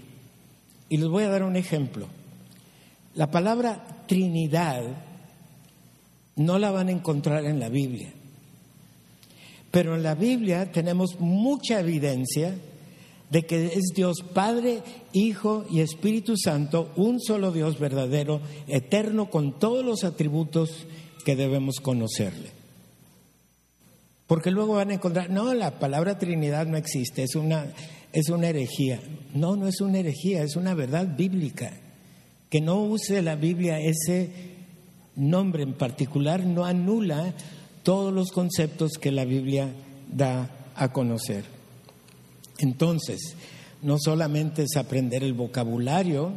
Y 0.89 0.97
les 0.97 1.07
voy 1.07 1.23
a 1.23 1.29
dar 1.29 1.43
un 1.43 1.55
ejemplo. 1.55 2.07
La 3.13 3.31
palabra 3.31 4.03
Trinidad 4.07 4.83
no 6.35 6.59
la 6.59 6.71
van 6.71 6.89
a 6.89 6.91
encontrar 6.91 7.45
en 7.45 7.59
la 7.59 7.69
Biblia. 7.69 8.11
Pero 9.75 9.93
en 9.93 10.03
la 10.03 10.15
Biblia 10.15 10.71
tenemos 10.71 11.19
mucha 11.19 11.81
evidencia 11.81 12.55
de 13.29 13.45
que 13.45 13.65
es 13.65 13.91
Dios 13.93 14.23
Padre, 14.33 14.81
Hijo 15.11 15.65
y 15.69 15.81
Espíritu 15.81 16.37
Santo, 16.37 16.93
un 16.95 17.19
solo 17.19 17.51
Dios 17.51 17.77
verdadero, 17.77 18.39
eterno, 18.69 19.29
con 19.29 19.59
todos 19.59 19.83
los 19.83 20.05
atributos 20.05 20.87
que 21.25 21.35
debemos 21.35 21.81
conocerle. 21.81 22.51
Porque 24.27 24.49
luego 24.49 24.75
van 24.75 24.91
a 24.91 24.93
encontrar, 24.93 25.29
no, 25.29 25.53
la 25.53 25.77
palabra 25.77 26.17
Trinidad 26.17 26.67
no 26.67 26.77
existe, 26.77 27.23
es 27.23 27.35
una, 27.35 27.65
es 28.13 28.29
una 28.29 28.47
herejía. 28.47 29.01
No, 29.33 29.57
no 29.57 29.67
es 29.67 29.81
una 29.81 29.99
herejía, 29.99 30.41
es 30.43 30.55
una 30.55 30.73
verdad 30.73 31.17
bíblica. 31.17 31.73
Que 32.49 32.61
no 32.61 32.81
use 32.81 33.21
la 33.21 33.35
Biblia 33.35 33.77
ese 33.81 34.55
nombre 35.15 35.63
en 35.63 35.73
particular 35.73 36.45
no 36.45 36.65
anula 36.65 37.33
todos 37.85 38.11
los 38.11 38.31
conceptos 38.31 38.93
que 38.99 39.11
la 39.11 39.25
Biblia 39.25 39.71
da 40.11 40.49
a 40.75 40.91
conocer. 40.91 41.45
Entonces, 42.57 43.35
no 43.83 43.97
solamente 43.99 44.63
es 44.63 44.75
aprender 44.75 45.23
el 45.23 45.33
vocabulario, 45.33 46.33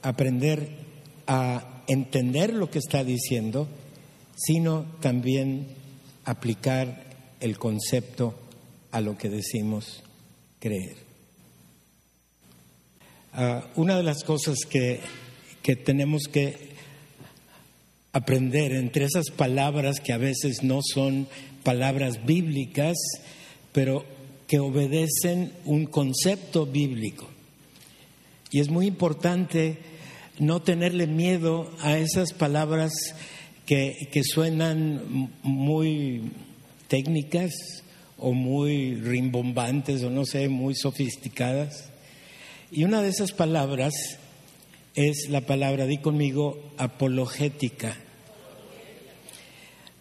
aprender 0.00 0.78
a 1.26 1.82
entender 1.88 2.54
lo 2.54 2.70
que 2.70 2.78
está 2.78 3.04
diciendo, 3.04 3.68
sino 4.34 4.86
también 5.00 5.68
aplicar 6.24 7.04
el 7.40 7.58
concepto 7.58 8.34
a 8.92 9.02
lo 9.02 9.18
que 9.18 9.28
decimos 9.28 10.02
creer. 10.58 10.96
Ah, 13.34 13.66
una 13.76 13.98
de 13.98 14.04
las 14.04 14.24
cosas 14.24 14.56
que, 14.70 15.00
que 15.62 15.76
tenemos 15.76 16.28
que 16.32 16.73
aprender 18.14 18.72
entre 18.72 19.06
esas 19.06 19.30
palabras 19.30 19.98
que 19.98 20.12
a 20.12 20.18
veces 20.18 20.62
no 20.62 20.80
son 20.82 21.26
palabras 21.64 22.24
bíblicas, 22.24 22.96
pero 23.72 24.06
que 24.46 24.60
obedecen 24.60 25.52
un 25.64 25.86
concepto 25.86 26.64
bíblico. 26.64 27.28
Y 28.52 28.60
es 28.60 28.70
muy 28.70 28.86
importante 28.86 29.78
no 30.38 30.62
tenerle 30.62 31.08
miedo 31.08 31.68
a 31.80 31.98
esas 31.98 32.32
palabras 32.32 32.92
que, 33.66 34.08
que 34.12 34.22
suenan 34.22 35.32
muy 35.42 36.30
técnicas 36.86 37.52
o 38.16 38.32
muy 38.32 38.94
rimbombantes 38.94 40.04
o 40.04 40.10
no 40.10 40.24
sé, 40.24 40.48
muy 40.48 40.76
sofisticadas. 40.76 41.90
Y 42.70 42.84
una 42.84 43.02
de 43.02 43.08
esas 43.08 43.32
palabras 43.32 43.92
es 44.94 45.28
la 45.28 45.40
palabra, 45.42 45.86
di 45.86 45.98
conmigo, 45.98 46.72
apologética. 46.76 47.96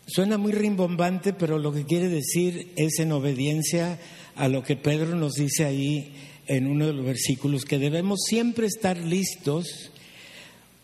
Suena 0.05 0.38
muy 0.38 0.51
rimbombante, 0.51 1.33
pero 1.33 1.57
lo 1.57 1.71
que 1.71 1.85
quiere 1.85 2.09
decir 2.09 2.71
es 2.75 3.00
en 3.00 3.12
obediencia 3.12 4.00
a 4.35 4.47
lo 4.47 4.62
que 4.62 4.75
Pedro 4.75 5.15
nos 5.15 5.33
dice 5.33 5.65
ahí 5.65 6.13
en 6.47 6.67
uno 6.67 6.88
de 6.88 6.93
los 6.93 7.05
versículos, 7.05 7.65
que 7.65 7.79
debemos 7.79 8.19
siempre 8.27 8.67
estar 8.67 8.97
listos 8.97 9.91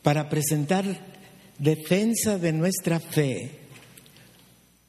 para 0.02 0.30
presentar 0.30 0.86
defensa 1.58 2.38
de 2.38 2.54
nuestra 2.54 3.00
fe 3.00 3.59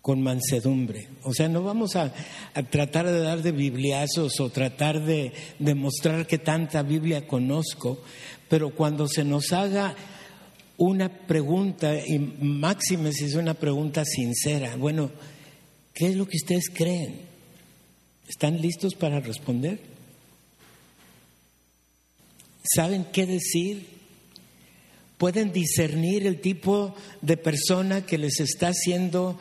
con 0.02 0.22
mansedumbre. 0.22 1.08
O 1.24 1.34
sea, 1.34 1.48
no 1.48 1.62
vamos 1.62 1.96
a, 1.96 2.12
tratar 2.70 3.06
de 3.06 3.20
dar 3.20 3.42
de 3.42 3.52
bibliazos 3.52 4.40
o 4.40 4.50
tratar 4.50 5.04
de 5.04 5.32
demostrar 5.58 6.26
que 6.26 6.38
tanta 6.38 6.82
Biblia 6.82 7.26
conozco, 7.26 8.02
pero 8.48 8.74
cuando 8.74 9.06
se 9.06 9.24
nos 9.24 9.52
haga 9.52 9.94
una 10.78 11.10
pregunta, 11.10 11.94
y 11.94 12.18
máxime 12.18 13.12
si 13.12 13.26
es 13.26 13.34
una 13.34 13.54
pregunta 13.54 14.04
sincera, 14.04 14.76
bueno, 14.76 15.10
¿qué 15.92 16.06
es 16.06 16.16
lo 16.16 16.26
que 16.26 16.38
ustedes 16.38 16.70
creen? 16.72 17.20
¿Están 18.26 18.60
listos 18.62 18.94
para 18.94 19.20
responder? 19.20 19.80
¿Saben 22.62 23.04
qué 23.12 23.26
decir? 23.26 23.86
¿Pueden 25.18 25.52
discernir 25.52 26.26
el 26.26 26.40
tipo 26.40 26.94
de 27.20 27.36
persona 27.36 28.06
que 28.06 28.16
les 28.16 28.40
está 28.40 28.68
haciendo 28.68 29.38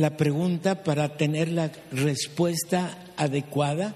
la 0.00 0.16
pregunta 0.16 0.82
para 0.82 1.18
tener 1.18 1.52
la 1.52 1.70
respuesta 1.92 3.12
adecuada? 3.18 3.94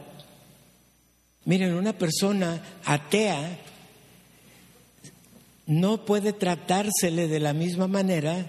Miren, 1.47 1.73
una 1.73 1.97
persona 1.97 2.63
atea 2.85 3.59
no 5.67 6.05
puede 6.05 6.35
tratársele 6.35 7.27
de 7.27 7.41
la 7.41 7.55
misma 7.55 7.89
manera 7.89 8.47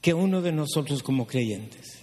que 0.00 0.14
uno 0.14 0.40
de 0.40 0.52
nosotros 0.52 1.02
como 1.02 1.26
creyentes. 1.26 1.98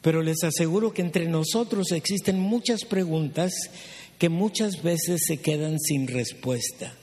Pero 0.00 0.22
les 0.22 0.42
aseguro 0.42 0.94
que 0.94 1.02
entre 1.02 1.26
nosotros 1.26 1.92
existen 1.92 2.40
muchas 2.40 2.86
preguntas 2.86 3.52
que 4.18 4.30
muchas 4.30 4.82
veces 4.82 5.20
se 5.26 5.36
quedan 5.36 5.78
sin 5.78 6.06
respuesta. 6.06 6.94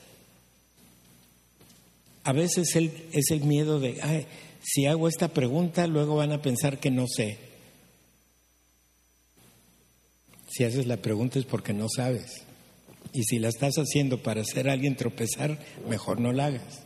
A 2.24 2.32
veces 2.32 2.74
es 2.74 3.30
el 3.30 3.44
miedo 3.44 3.78
de, 3.78 4.26
si 4.64 4.86
hago 4.86 5.08
esta 5.08 5.28
pregunta, 5.28 5.86
luego 5.86 6.16
van 6.16 6.32
a 6.32 6.40
pensar 6.40 6.80
que 6.80 6.90
no 6.90 7.06
sé. 7.06 7.38
Si 10.48 10.64
haces 10.64 10.86
la 10.86 10.96
pregunta 10.96 11.38
es 11.38 11.44
porque 11.44 11.74
no 11.74 11.86
sabes. 11.94 12.42
Y 13.12 13.24
si 13.24 13.38
la 13.38 13.48
estás 13.48 13.74
haciendo 13.76 14.22
para 14.22 14.40
hacer 14.40 14.68
a 14.68 14.72
alguien 14.72 14.96
tropezar, 14.96 15.58
mejor 15.88 16.18
no 16.18 16.32
la 16.32 16.46
hagas. 16.46 16.80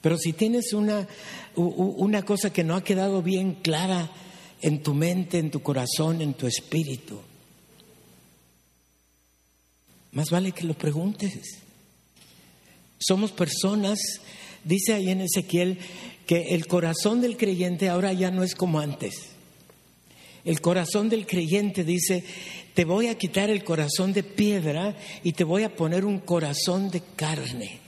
Pero 0.00 0.16
si 0.16 0.32
tienes 0.32 0.72
una, 0.72 1.08
una 1.56 2.22
cosa 2.22 2.52
que 2.52 2.64
no 2.64 2.76
ha 2.76 2.84
quedado 2.84 3.22
bien 3.22 3.54
clara 3.54 4.10
en 4.62 4.82
tu 4.82 4.94
mente, 4.94 5.38
en 5.38 5.50
tu 5.50 5.62
corazón, 5.62 6.22
en 6.22 6.34
tu 6.34 6.46
espíritu, 6.46 7.20
más 10.12 10.30
vale 10.30 10.52
que 10.52 10.64
lo 10.64 10.74
preguntes. 10.74 11.58
Somos 12.98 13.32
personas, 13.32 13.98
dice 14.64 14.94
ahí 14.94 15.10
en 15.10 15.22
Ezequiel, 15.22 15.78
que 16.30 16.54
el 16.54 16.68
corazón 16.68 17.20
del 17.20 17.36
creyente 17.36 17.88
ahora 17.88 18.12
ya 18.12 18.30
no 18.30 18.44
es 18.44 18.54
como 18.54 18.78
antes. 18.78 19.30
El 20.44 20.60
corazón 20.60 21.08
del 21.08 21.26
creyente 21.26 21.82
dice, 21.82 22.22
te 22.72 22.84
voy 22.84 23.08
a 23.08 23.18
quitar 23.18 23.50
el 23.50 23.64
corazón 23.64 24.12
de 24.12 24.22
piedra 24.22 24.96
y 25.24 25.32
te 25.32 25.42
voy 25.42 25.64
a 25.64 25.74
poner 25.74 26.04
un 26.04 26.20
corazón 26.20 26.88
de 26.88 27.02
carne. 27.16 27.80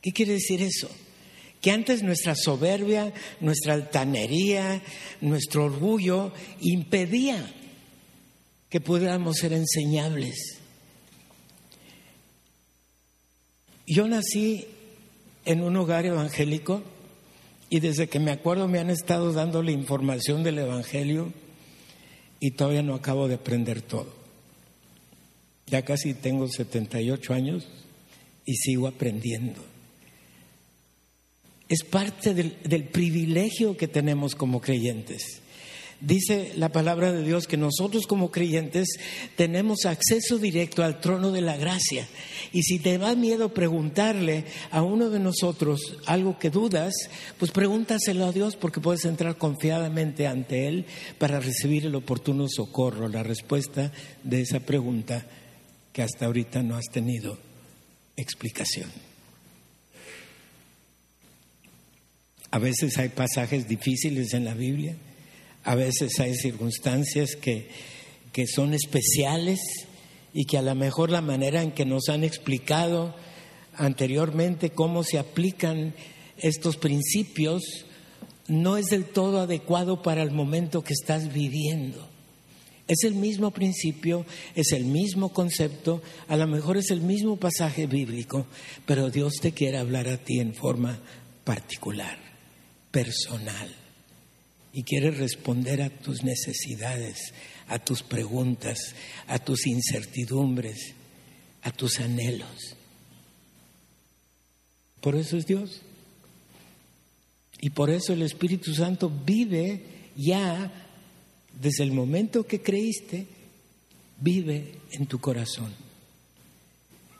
¿Qué 0.00 0.10
quiere 0.12 0.32
decir 0.32 0.62
eso? 0.62 0.88
Que 1.60 1.70
antes 1.70 2.02
nuestra 2.02 2.34
soberbia, 2.34 3.12
nuestra 3.40 3.74
altanería, 3.74 4.80
nuestro 5.20 5.66
orgullo 5.66 6.32
impedía 6.62 7.54
que 8.70 8.80
pudiéramos 8.80 9.36
ser 9.36 9.52
enseñables. 9.52 10.60
Yo 13.86 14.08
nací 14.08 14.66
en 15.44 15.62
un 15.62 15.76
hogar 15.76 16.06
evangélico 16.06 16.93
y 17.70 17.80
desde 17.80 18.08
que 18.08 18.20
me 18.20 18.30
acuerdo 18.30 18.68
me 18.68 18.78
han 18.78 18.90
estado 18.90 19.32
dando 19.32 19.62
la 19.62 19.72
información 19.72 20.42
del 20.42 20.58
Evangelio 20.58 21.32
y 22.40 22.52
todavía 22.52 22.82
no 22.82 22.94
acabo 22.94 23.28
de 23.28 23.34
aprender 23.34 23.82
todo. 23.82 24.12
Ya 25.66 25.82
casi 25.82 26.14
tengo 26.14 26.46
78 26.48 27.32
años 27.32 27.66
y 28.44 28.54
sigo 28.56 28.86
aprendiendo. 28.86 29.64
Es 31.68 31.82
parte 31.82 32.34
del, 32.34 32.56
del 32.62 32.84
privilegio 32.84 33.76
que 33.76 33.88
tenemos 33.88 34.34
como 34.34 34.60
creyentes. 34.60 35.40
Dice 36.04 36.52
la 36.56 36.68
palabra 36.68 37.12
de 37.12 37.22
Dios 37.22 37.46
que 37.46 37.56
nosotros 37.56 38.06
como 38.06 38.30
creyentes 38.30 38.98
tenemos 39.36 39.86
acceso 39.86 40.36
directo 40.36 40.84
al 40.84 41.00
trono 41.00 41.32
de 41.32 41.40
la 41.40 41.56
gracia. 41.56 42.06
Y 42.52 42.62
si 42.62 42.78
te 42.78 42.98
da 42.98 43.14
miedo 43.14 43.54
preguntarle 43.54 44.44
a 44.70 44.82
uno 44.82 45.08
de 45.08 45.18
nosotros 45.18 45.96
algo 46.04 46.38
que 46.38 46.50
dudas, 46.50 46.92
pues 47.38 47.52
pregúntaselo 47.52 48.26
a 48.26 48.32
Dios 48.32 48.54
porque 48.56 48.82
puedes 48.82 49.06
entrar 49.06 49.38
confiadamente 49.38 50.26
ante 50.26 50.68
Él 50.68 50.84
para 51.16 51.40
recibir 51.40 51.86
el 51.86 51.94
oportuno 51.94 52.48
socorro, 52.50 53.08
la 53.08 53.22
respuesta 53.22 53.90
de 54.22 54.42
esa 54.42 54.60
pregunta 54.60 55.24
que 55.94 56.02
hasta 56.02 56.26
ahorita 56.26 56.62
no 56.62 56.76
has 56.76 56.90
tenido 56.92 57.38
explicación. 58.14 58.90
A 62.50 62.58
veces 62.58 62.98
hay 62.98 63.08
pasajes 63.08 63.66
difíciles 63.66 64.34
en 64.34 64.44
la 64.44 64.52
Biblia 64.52 64.96
a 65.64 65.74
veces 65.74 66.20
hay 66.20 66.34
circunstancias 66.34 67.36
que, 67.36 67.68
que 68.32 68.46
son 68.46 68.74
especiales 68.74 69.60
y 70.32 70.44
que 70.44 70.58
a 70.58 70.62
lo 70.62 70.74
mejor 70.74 71.10
la 71.10 71.22
manera 71.22 71.62
en 71.62 71.72
que 71.72 71.86
nos 71.86 72.08
han 72.08 72.22
explicado 72.22 73.14
anteriormente 73.76 74.70
cómo 74.70 75.02
se 75.02 75.18
aplican 75.18 75.94
estos 76.36 76.76
principios 76.76 77.86
no 78.46 78.76
es 78.76 78.86
del 78.86 79.06
todo 79.06 79.40
adecuado 79.40 80.02
para 80.02 80.22
el 80.22 80.30
momento 80.30 80.84
que 80.84 80.92
estás 80.92 81.32
viviendo. 81.32 82.10
Es 82.86 83.04
el 83.04 83.14
mismo 83.14 83.50
principio, 83.50 84.26
es 84.54 84.72
el 84.72 84.84
mismo 84.84 85.32
concepto, 85.32 86.02
a 86.28 86.36
lo 86.36 86.46
mejor 86.46 86.76
es 86.76 86.90
el 86.90 87.00
mismo 87.00 87.36
pasaje 87.36 87.86
bíblico, 87.86 88.46
pero 88.84 89.08
Dios 89.08 89.36
te 89.40 89.52
quiere 89.52 89.78
hablar 89.78 90.06
a 90.08 90.18
ti 90.18 90.38
en 90.40 90.54
forma 90.54 91.00
particular, 91.44 92.18
personal, 92.90 93.74
y 94.74 94.82
quiere 94.82 95.12
responder 95.12 95.80
a 95.82 95.88
tus 95.88 96.24
necesidades, 96.24 97.32
a 97.68 97.78
tus 97.78 98.02
preguntas, 98.02 98.76
a 99.28 99.38
tus 99.38 99.68
incertidumbres, 99.68 100.94
a 101.62 101.70
tus 101.70 102.00
anhelos. 102.00 102.76
Por 105.00 105.14
eso 105.14 105.36
es 105.36 105.46
Dios. 105.46 105.80
Y 107.60 107.70
por 107.70 107.88
eso 107.88 108.12
el 108.12 108.22
Espíritu 108.22 108.74
Santo 108.74 109.08
vive 109.08 109.80
ya 110.16 110.72
desde 111.60 111.84
el 111.84 111.92
momento 111.92 112.44
que 112.44 112.60
creíste, 112.60 113.28
vive 114.18 114.80
en 114.90 115.06
tu 115.06 115.20
corazón. 115.20 115.72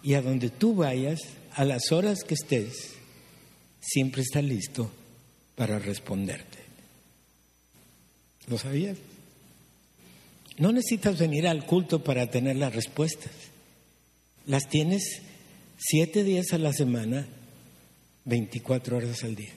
Y 0.02 0.14
a 0.14 0.22
donde 0.22 0.50
tú 0.50 0.74
vayas, 0.74 1.20
a 1.52 1.64
las 1.64 1.92
horas 1.92 2.24
que 2.24 2.34
estés, 2.34 2.94
siempre 3.80 4.22
está 4.22 4.42
listo 4.42 4.90
para 5.54 5.78
responderte. 5.78 6.63
¿Lo 8.48 8.58
sabías? 8.58 8.98
No 10.58 10.70
necesitas 10.70 11.18
venir 11.18 11.46
al 11.48 11.66
culto 11.66 12.04
para 12.04 12.30
tener 12.30 12.56
las 12.56 12.74
respuestas. 12.74 13.32
Las 14.46 14.68
tienes 14.68 15.22
siete 15.78 16.22
días 16.22 16.52
a 16.52 16.58
la 16.58 16.72
semana, 16.72 17.26
24 18.24 18.96
horas 18.96 19.24
al 19.24 19.34
día. 19.34 19.52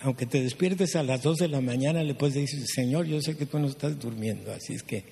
Aunque 0.00 0.26
te 0.26 0.42
despiertes 0.42 0.96
a 0.96 1.02
las 1.02 1.22
dos 1.22 1.38
de 1.38 1.48
la 1.48 1.60
mañana, 1.60 2.02
le 2.02 2.14
puedes 2.14 2.34
decir, 2.34 2.64
Señor, 2.66 3.06
yo 3.06 3.20
sé 3.20 3.36
que 3.36 3.46
tú 3.46 3.58
no 3.58 3.68
estás 3.68 3.98
durmiendo, 3.98 4.52
así 4.52 4.74
es 4.74 4.82
que 4.82 5.04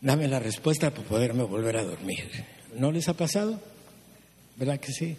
dame 0.00 0.28
la 0.28 0.40
respuesta 0.40 0.90
para 0.90 1.06
poderme 1.06 1.42
volver 1.44 1.76
a 1.76 1.84
dormir. 1.84 2.24
¿No 2.76 2.90
les 2.90 3.08
ha 3.08 3.14
pasado? 3.14 3.60
¿Verdad 4.56 4.80
que 4.80 4.92
sí? 4.92 5.16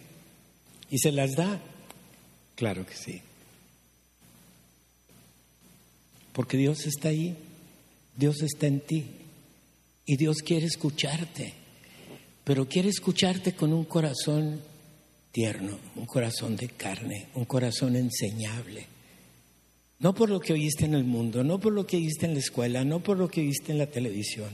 ¿Y 0.90 0.98
se 0.98 1.12
las 1.12 1.34
da? 1.34 1.60
Claro 2.56 2.84
que 2.84 2.94
sí. 2.94 3.22
Porque 6.34 6.58
Dios 6.58 6.84
está 6.84 7.08
ahí 7.08 7.34
Dios 8.16 8.42
está 8.42 8.66
en 8.66 8.80
ti 8.80 9.04
y 10.06 10.16
Dios 10.16 10.38
quiere 10.38 10.66
escucharte, 10.66 11.52
pero 12.44 12.68
quiere 12.68 12.88
escucharte 12.88 13.54
con 13.54 13.72
un 13.72 13.84
corazón 13.84 14.60
tierno, 15.32 15.78
un 15.96 16.06
corazón 16.06 16.56
de 16.56 16.68
carne, 16.68 17.28
un 17.34 17.44
corazón 17.44 17.96
enseñable. 17.96 18.86
No 19.98 20.14
por 20.14 20.28
lo 20.28 20.38
que 20.38 20.52
oíste 20.52 20.84
en 20.84 20.94
el 20.94 21.04
mundo, 21.04 21.42
no 21.42 21.58
por 21.58 21.72
lo 21.72 21.86
que 21.86 21.96
oíste 21.96 22.26
en 22.26 22.34
la 22.34 22.40
escuela, 22.40 22.84
no 22.84 23.00
por 23.00 23.18
lo 23.18 23.28
que 23.28 23.40
oíste 23.40 23.72
en 23.72 23.78
la 23.78 23.86
televisión, 23.86 24.50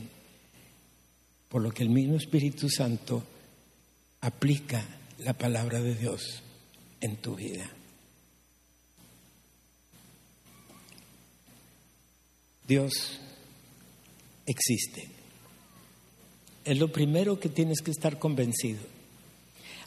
por 1.48 1.60
lo 1.60 1.70
que 1.70 1.82
el 1.82 1.90
mismo 1.90 2.16
Espíritu 2.16 2.70
Santo 2.70 3.22
aplica 4.20 4.86
la 5.18 5.34
palabra 5.34 5.80
de 5.82 5.94
Dios 5.94 6.42
en 7.00 7.16
tu 7.16 7.34
vida. 7.34 7.70
Dios 12.70 13.18
existe. 14.46 15.08
Es 16.64 16.78
lo 16.78 16.92
primero 16.92 17.40
que 17.40 17.48
tienes 17.48 17.80
que 17.80 17.90
estar 17.90 18.20
convencido. 18.20 18.78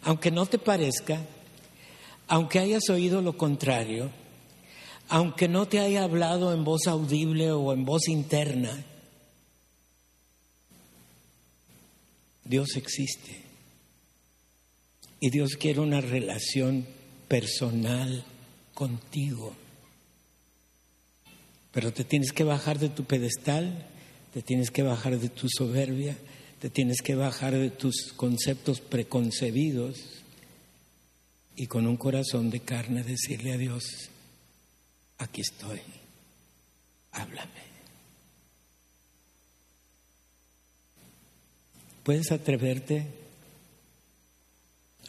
Aunque 0.01 0.31
no 0.31 0.45
te 0.47 0.59
parezca, 0.59 1.25
aunque 2.27 2.59
hayas 2.59 2.89
oído 2.89 3.21
lo 3.21 3.37
contrario, 3.37 4.11
aunque 5.07 5.47
no 5.47 5.65
te 5.65 5.79
haya 5.79 6.03
hablado 6.03 6.53
en 6.53 6.65
voz 6.65 6.87
audible 6.87 7.53
o 7.53 7.71
en 7.71 7.85
voz 7.85 8.09
interna, 8.09 8.83
Dios 12.43 12.75
existe. 12.75 13.43
Y 15.21 15.29
Dios 15.29 15.55
quiere 15.55 15.79
una 15.79 16.01
relación 16.01 16.85
personal 17.29 18.25
contigo. 18.73 19.62
Pero 21.73 21.91
te 21.91 22.05
tienes 22.05 22.31
que 22.31 22.45
bajar 22.45 22.79
de 22.79 22.87
tu 22.87 23.03
pedestal 23.03 23.89
te 24.33 24.41
tienes 24.41 24.71
que 24.71 24.81
bajar 24.81 25.19
de 25.19 25.29
tu 25.29 25.47
soberbia, 25.47 26.17
te 26.59 26.71
tienes 26.71 27.01
que 27.03 27.13
bajar 27.13 27.53
de 27.53 27.69
tus 27.69 28.13
conceptos 28.13 28.81
preconcebidos 28.81 30.23
y 31.55 31.67
con 31.67 31.85
un 31.85 31.97
corazón 31.97 32.49
de 32.49 32.59
carne 32.61 33.03
decirle 33.03 33.53
a 33.53 33.57
Dios, 33.57 34.09
aquí 35.19 35.41
estoy, 35.41 35.81
háblame. 37.11 37.73
¿Puedes 42.01 42.31
atreverte 42.31 43.05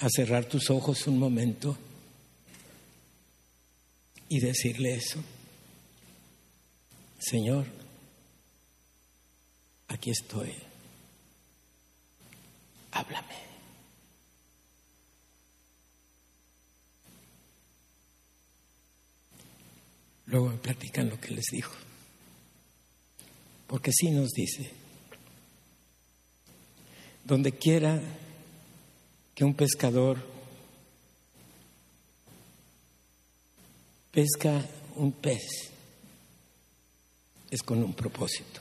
a 0.01 0.09
cerrar 0.11 0.45
tus 0.45 0.69
ojos 0.69 1.07
un 1.07 1.19
momento 1.19 1.79
y 4.29 4.39
decirle 4.41 4.97
eso? 4.97 5.25
Señor, 7.25 7.65
aquí 9.89 10.11
estoy. 10.11 10.53
Háblame. 12.93 13.35
Luego 20.27 20.51
me 20.51 20.59
platican 20.59 21.09
lo 21.09 21.19
que 21.19 21.31
les 21.31 21.47
dijo. 21.51 21.75
Porque 23.69 23.91
sí 23.91 24.11
nos 24.11 24.31
dice, 24.33 24.71
donde 27.25 27.53
quiera 27.53 28.03
que 29.35 29.45
un 29.45 29.55
pescador 29.55 30.19
pesca 34.13 34.63
un 34.97 35.11
pez, 35.11 35.74
es 37.55 37.63
con 37.63 37.83
un 37.83 37.95
propósito. 37.95 38.61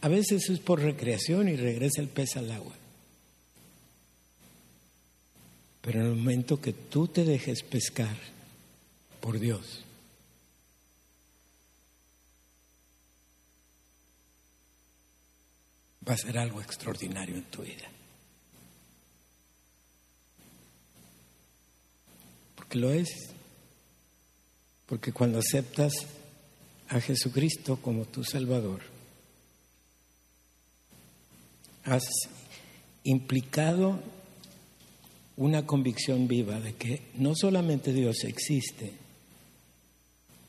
A 0.00 0.08
veces 0.08 0.50
es 0.50 0.58
por 0.58 0.80
recreación 0.80 1.48
y 1.48 1.56
regresa 1.56 2.00
el 2.00 2.08
pez 2.08 2.36
al 2.36 2.50
agua. 2.50 2.74
Pero 5.80 6.00
en 6.00 6.06
el 6.06 6.14
momento 6.16 6.60
que 6.60 6.72
tú 6.72 7.08
te 7.08 7.24
dejes 7.24 7.62
pescar 7.62 8.16
por 9.20 9.38
Dios, 9.38 9.84
va 16.06 16.14
a 16.14 16.18
ser 16.18 16.38
algo 16.38 16.60
extraordinario 16.60 17.36
en 17.36 17.44
tu 17.44 17.62
vida. 17.62 17.88
Porque 22.56 22.78
lo 22.78 22.92
es. 22.92 23.30
Porque 24.86 25.12
cuando 25.12 25.38
aceptas 25.38 25.94
a 26.88 27.00
Jesucristo 27.00 27.78
como 27.80 28.04
tu 28.04 28.24
Salvador, 28.24 28.80
has 31.84 32.04
implicado 33.04 34.00
una 35.36 35.66
convicción 35.66 36.28
viva 36.28 36.60
de 36.60 36.74
que 36.74 37.02
no 37.16 37.34
solamente 37.34 37.92
Dios 37.92 38.24
existe, 38.24 38.92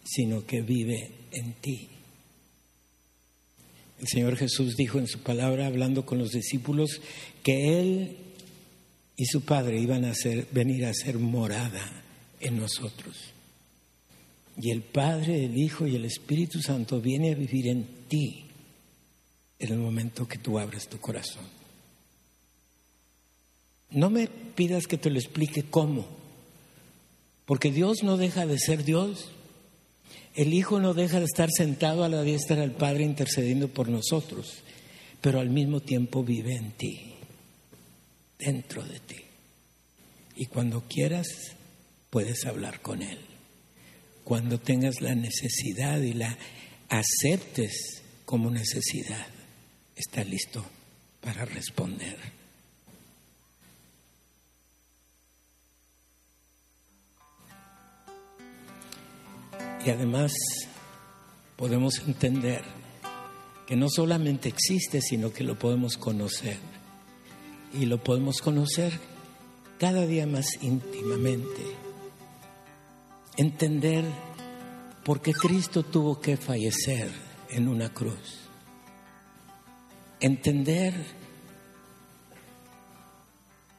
sino 0.04 0.45
que 0.45 0.62
vive 0.62 1.12
en 1.32 1.54
ti. 1.54 1.89
El 4.00 4.08
Señor 4.08 4.38
Jesús 4.38 4.76
dijo 4.76 5.00
en 5.00 5.08
su 5.08 5.19
palabra, 5.19 5.67
hablando 5.67 6.06
con 6.06 6.19
los 6.19 6.32
discípulos, 6.32 7.02
que 7.43 7.80
Él 7.80 8.17
y 9.17 9.26
su 9.26 9.41
Padre 9.41 9.80
iban 9.80 10.06
a 10.06 10.13
venir 10.52 10.86
a 10.86 10.93
ser 10.93 11.17
morada 11.17 12.04
en 12.39 12.58
nosotros. 12.58 13.35
Y 14.58 14.72
el 14.72 14.84
Padre, 14.84 15.46
el 15.46 15.58
Hijo 15.58 15.86
y 15.86 15.96
el 15.96 16.06
Espíritu 16.06 16.62
Santo 16.62 17.02
viene 17.02 17.32
a 17.32 17.36
vivir 17.36 17.68
en 17.68 17.86
ti 18.08 18.46
en 19.60 19.72
el 19.72 19.80
momento 19.80 20.28
que 20.28 20.38
tú 20.38 20.60
abres 20.60 20.88
tu 20.88 21.00
corazón. 21.00 21.44
No 23.91 24.10
me 24.10 24.28
pidas 24.28 24.88
que 24.88 24.98
te 24.98 25.10
lo 25.10 25.20
explique 25.20 25.63
cómo, 25.63 26.08
porque 27.46 27.72
Dios 27.72 28.04
no 28.04 28.18
deja 28.18 28.46
de 28.46 28.58
ser 28.58 28.84
Dios. 28.84 29.30
El 30.34 30.54
Hijo 30.54 30.80
no 30.80 30.94
deja 30.94 31.20
de 31.20 31.26
estar 31.26 31.50
sentado 31.50 32.04
a 32.04 32.10
la 32.10 32.24
diestra 32.24 32.58
del 32.58 32.72
Padre 32.72 33.04
intercediendo 33.04 33.70
por 33.70 33.88
nosotros, 33.88 34.56
pero 35.22 35.39
al 35.39 35.50
mismo 35.50 35.80
tiempo 35.80 36.24
vive 36.24 36.56
en 36.56 36.72
ti, 36.72 37.13
dentro 38.38 38.84
de 38.84 39.00
ti. 39.00 39.15
Y 40.36 40.48
cuando 40.48 40.84
quieras, 40.89 41.28
puedes 42.10 42.46
hablar 42.46 42.82
con 42.82 43.02
Él. 43.02 43.35
Cuando 44.25 44.59
tengas 44.59 45.01
la 45.01 45.13
necesidad 45.13 46.01
y 46.01 46.13
la 46.13 46.35
aceptes 46.89 48.01
como 48.25 48.49
necesidad 48.49 49.27
está 49.95 50.23
listo 50.23 50.65
para 51.21 51.45
responder. 51.45 52.17
Y 59.85 59.91
además 59.91 60.33
podemos 61.55 61.99
entender 61.99 62.63
que 63.67 63.75
no 63.75 63.88
solamente 63.89 64.49
existe, 64.49 65.01
sino 65.01 65.31
que 65.31 65.43
lo 65.43 65.59
podemos 65.59 65.97
conocer. 65.97 66.57
Y 67.79 67.85
lo 67.85 68.03
podemos 68.03 68.41
conocer 68.41 68.91
cada 69.77 70.07
día 70.07 70.25
más 70.25 70.47
íntimamente. 70.61 71.85
Entender 73.38 74.06
por 75.04 75.21
qué 75.21 75.34
Cristo 75.34 75.84
tuvo 75.84 76.19
que 76.21 76.38
fallecer 76.38 77.10
en 77.50 77.67
una 77.67 77.93
cruz. 77.93 78.39
Entender 80.19 80.93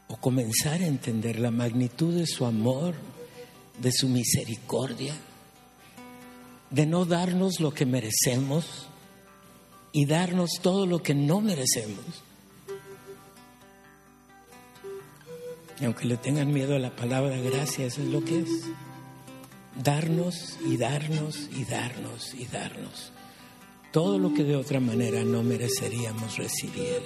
o 0.08 0.16
comenzar 0.18 0.82
a 0.82 0.86
entender 0.86 1.38
la 1.38 1.50
magnitud 1.50 2.14
de 2.14 2.26
su 2.26 2.44
amor, 2.44 2.94
de 3.80 3.90
su 3.92 4.08
misericordia, 4.08 5.14
de 6.70 6.86
no 6.86 7.04
darnos 7.04 7.58
lo 7.60 7.72
que 7.72 7.86
merecemos 7.86 8.86
y 9.92 10.04
darnos 10.04 10.50
todo 10.62 10.86
lo 10.86 11.02
que 11.02 11.14
no 11.14 11.40
merecemos. 11.40 12.04
Y 15.80 15.84
aunque 15.84 16.06
le 16.06 16.16
tengan 16.16 16.52
miedo 16.52 16.76
a 16.76 16.78
la 16.78 16.94
palabra 16.94 17.36
gracia, 17.38 17.86
eso 17.86 18.02
es 18.02 18.08
lo 18.08 18.24
que 18.24 18.40
es. 18.40 18.50
Darnos 19.82 20.58
y 20.64 20.76
darnos 20.76 21.48
y 21.54 21.64
darnos 21.64 22.34
y 22.34 22.46
darnos. 22.46 23.12
Todo 23.92 24.18
lo 24.18 24.34
que 24.34 24.44
de 24.44 24.56
otra 24.56 24.80
manera 24.80 25.22
no 25.24 25.42
mereceríamos 25.42 26.36
recibir. 26.36 27.02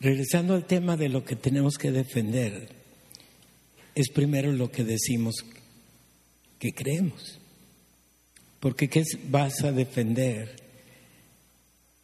Regresando 0.00 0.54
al 0.54 0.66
tema 0.66 0.96
de 0.96 1.08
lo 1.08 1.24
que 1.24 1.34
tenemos 1.34 1.78
que 1.78 1.90
defender, 1.90 2.68
es 3.94 4.08
primero 4.10 4.52
lo 4.52 4.70
que 4.70 4.84
decimos 4.84 5.34
que 6.58 6.72
creemos. 6.72 7.38
Porque 8.60 8.88
¿qué 8.88 9.02
vas 9.28 9.64
a 9.64 9.72
defender 9.72 10.54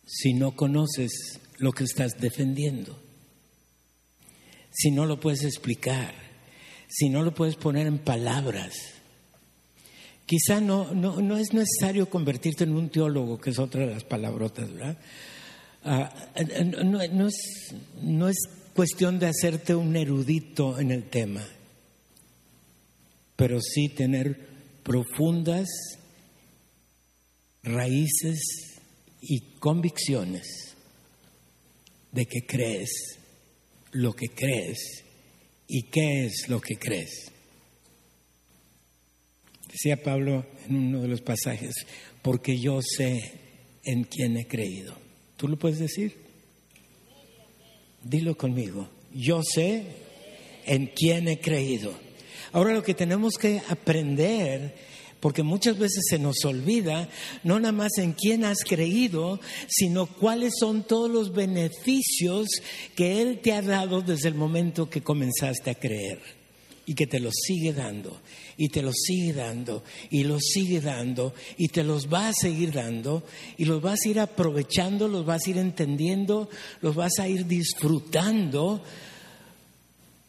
si 0.04 0.32
no 0.34 0.56
conoces 0.56 1.38
lo 1.58 1.72
que 1.72 1.84
estás 1.84 2.18
defendiendo? 2.18 2.98
Si 4.72 4.90
no 4.90 5.06
lo 5.06 5.20
puedes 5.20 5.44
explicar, 5.44 6.14
si 6.88 7.08
no 7.08 7.22
lo 7.22 7.34
puedes 7.34 7.56
poner 7.56 7.86
en 7.86 7.98
palabras. 7.98 8.74
Quizá 10.32 10.62
no, 10.62 10.94
no, 10.94 11.20
no 11.20 11.36
es 11.36 11.52
necesario 11.52 12.08
convertirte 12.08 12.64
en 12.64 12.74
un 12.74 12.88
teólogo, 12.88 13.38
que 13.38 13.50
es 13.50 13.58
otra 13.58 13.84
de 13.84 13.92
las 13.92 14.04
palabrotas, 14.04 14.72
¿verdad? 14.72 14.96
Ah, 15.84 16.10
no, 16.82 17.02
es, 17.02 17.34
no 18.00 18.30
es 18.30 18.38
cuestión 18.72 19.18
de 19.18 19.26
hacerte 19.26 19.74
un 19.74 19.94
erudito 19.94 20.80
en 20.80 20.90
el 20.90 21.10
tema, 21.10 21.46
pero 23.36 23.60
sí 23.60 23.90
tener 23.90 24.48
profundas 24.82 25.68
raíces 27.62 28.40
y 29.20 29.58
convicciones 29.58 30.74
de 32.10 32.24
que 32.24 32.46
crees 32.46 33.18
lo 33.90 34.14
que 34.14 34.28
crees 34.28 35.04
y 35.68 35.90
qué 35.90 36.24
es 36.24 36.48
lo 36.48 36.58
que 36.58 36.76
crees. 36.76 37.31
Decía 39.72 40.02
Pablo 40.02 40.44
en 40.68 40.76
uno 40.76 41.00
de 41.00 41.08
los 41.08 41.22
pasajes, 41.22 41.74
porque 42.20 42.58
yo 42.58 42.80
sé 42.82 43.32
en 43.84 44.04
quién 44.04 44.36
he 44.36 44.46
creído. 44.46 44.94
¿Tú 45.38 45.48
lo 45.48 45.58
puedes 45.58 45.78
decir? 45.78 46.14
Dilo 48.04 48.36
conmigo. 48.36 48.88
Yo 49.14 49.42
sé 49.42 49.84
en 50.66 50.88
quién 50.88 51.26
he 51.26 51.40
creído. 51.40 51.94
Ahora 52.52 52.74
lo 52.74 52.82
que 52.82 52.92
tenemos 52.92 53.38
que 53.38 53.62
aprender, 53.66 54.74
porque 55.20 55.42
muchas 55.42 55.78
veces 55.78 56.04
se 56.06 56.18
nos 56.18 56.44
olvida, 56.44 57.08
no 57.42 57.58
nada 57.58 57.72
más 57.72 57.96
en 57.96 58.12
quién 58.12 58.44
has 58.44 58.64
creído, 58.64 59.40
sino 59.68 60.04
cuáles 60.04 60.52
son 60.60 60.86
todos 60.86 61.10
los 61.10 61.32
beneficios 61.32 62.46
que 62.94 63.22
Él 63.22 63.40
te 63.42 63.54
ha 63.54 63.62
dado 63.62 64.02
desde 64.02 64.28
el 64.28 64.34
momento 64.34 64.90
que 64.90 65.00
comenzaste 65.00 65.70
a 65.70 65.74
creer 65.76 66.41
y 66.86 66.94
que 66.94 67.06
te 67.06 67.20
los 67.20 67.34
sigue 67.46 67.72
dando 67.72 68.20
y 68.56 68.68
te 68.68 68.82
los 68.82 68.94
sigue 69.06 69.32
dando 69.32 69.84
y 70.10 70.24
los 70.24 70.42
sigue 70.42 70.80
dando 70.80 71.34
y 71.56 71.68
te 71.68 71.84
los 71.84 72.12
va 72.12 72.28
a 72.28 72.32
seguir 72.32 72.72
dando 72.72 73.24
y 73.56 73.64
los 73.64 73.80
vas 73.80 74.00
a 74.04 74.08
ir 74.08 74.20
aprovechando, 74.20 75.08
los 75.08 75.24
vas 75.24 75.46
a 75.46 75.50
ir 75.50 75.58
entendiendo, 75.58 76.48
los 76.80 76.94
vas 76.94 77.18
a 77.18 77.28
ir 77.28 77.46
disfrutando 77.46 78.82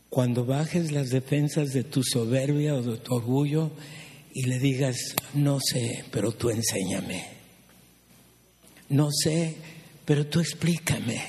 cuando 0.10 0.46
bajes 0.46 0.92
las 0.92 1.10
defensas 1.10 1.70
de 1.74 1.84
tu 1.84 2.04
soberbia 2.04 2.76
o 2.76 2.84
de 2.84 2.98
tu 2.98 3.16
orgullo 3.16 3.72
y 4.32 4.44
le 4.44 4.60
digas, 4.60 4.98
no 5.34 5.60
sé, 5.60 6.06
pero 6.12 6.32
tú 6.32 6.50
enséñame. 6.50 7.26
No 8.90 9.10
sé, 9.12 9.56
pero 10.06 10.28
tú 10.28 10.40
explícame. 10.40 11.22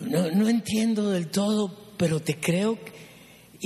No, 0.00 0.30
no 0.30 0.48
entiendo 0.48 1.10
del 1.10 1.28
todo, 1.28 1.94
pero 1.96 2.20
te 2.20 2.38
creo 2.38 2.78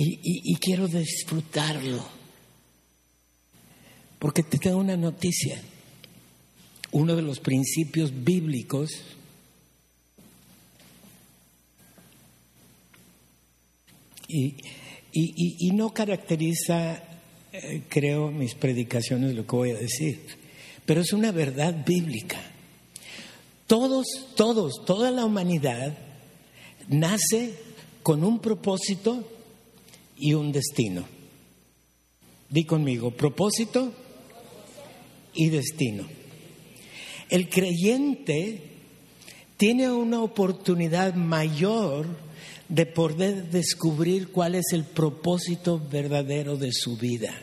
y, 0.01 0.55
quiero 0.57 0.87
disfrutarlo. 0.87 2.05
Porque 4.19 4.43
te 4.43 4.59
tengo 4.59 4.79
una 4.79 4.97
noticia. 4.97 5.61
Uno 6.93 7.17
de 7.17 7.23
los 7.23 7.41
principios 7.41 8.13
bíblicos 8.25 8.91
y, 14.27 14.55
y, 15.13 15.71
no 15.73 15.93
caracteriza, 15.93 17.03
eh, 17.53 17.83
creo, 17.89 18.31
mis 18.31 18.55
predicaciones 18.55 19.35
lo 19.35 19.47
que 19.47 19.57
voy 19.57 19.71
a 19.71 19.79
decir, 19.79 20.21
pero 20.87 21.01
es 21.03 21.13
una 21.13 21.33
verdad 21.33 21.85
bíblica. 21.85 22.41
Todos, 23.67 24.07
todos, 24.35 24.85
toda 24.87 25.11
la 25.11 25.25
humanidad 25.25 25.97
nace 26.89 27.55
con 28.03 28.25
un 28.25 28.39
propósito 28.39 29.38
y 30.19 30.35
un 30.35 30.53
destino. 30.53 31.05
Di 32.51 32.65
conmigo, 32.65 33.11
propósito 33.11 33.93
y 35.35 35.49
destino. 35.51 36.07
El 37.29 37.49
creyente 37.49 38.63
tiene 39.57 39.91
una 39.91 40.23
oportunidad 40.23 41.15
mayor 41.15 42.07
de 42.69 42.87
poder 42.87 43.51
descubrir 43.51 44.29
cuál 44.29 44.55
es 44.55 44.73
el 44.73 44.85
propósito 44.85 45.81
verdadero 45.91 46.57
de 46.57 46.73
su 46.73 46.97
vida. 46.97 47.35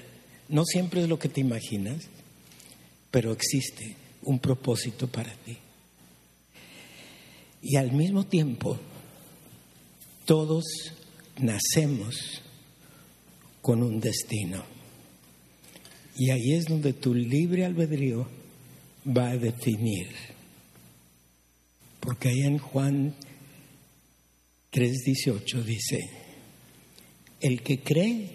No 0.50 0.64
siempre 0.66 1.02
es 1.02 1.10
lo 1.10 1.20
que 1.20 1.30
te 1.30 1.42
imaginas, 1.42 2.08
pero 3.12 3.32
existe 3.32 3.96
un 4.24 4.40
propósito 4.40 5.08
para 5.08 5.34
ti. 5.46 5.58
Y 7.62 7.78
al 7.78 7.92
mismo 7.92 8.26
tiempo, 8.26 8.78
todos 10.26 10.64
nacemos 11.38 12.42
con 13.66 13.82
un 13.82 14.00
destino. 14.00 14.64
Y 16.16 16.30
ahí 16.30 16.54
es 16.54 16.66
donde 16.66 16.94
tu 16.94 17.16
libre 17.16 17.66
albedrío 17.66 18.28
va 19.08 19.30
a 19.30 19.38
definir. 19.38 20.08
Porque 22.00 22.30
ahí 22.30 22.42
en 22.42 22.60
Juan 22.60 23.16
3:18 24.72 25.64
dice, 25.64 26.00
el 27.42 27.64
que 27.64 27.80
cree 27.80 28.30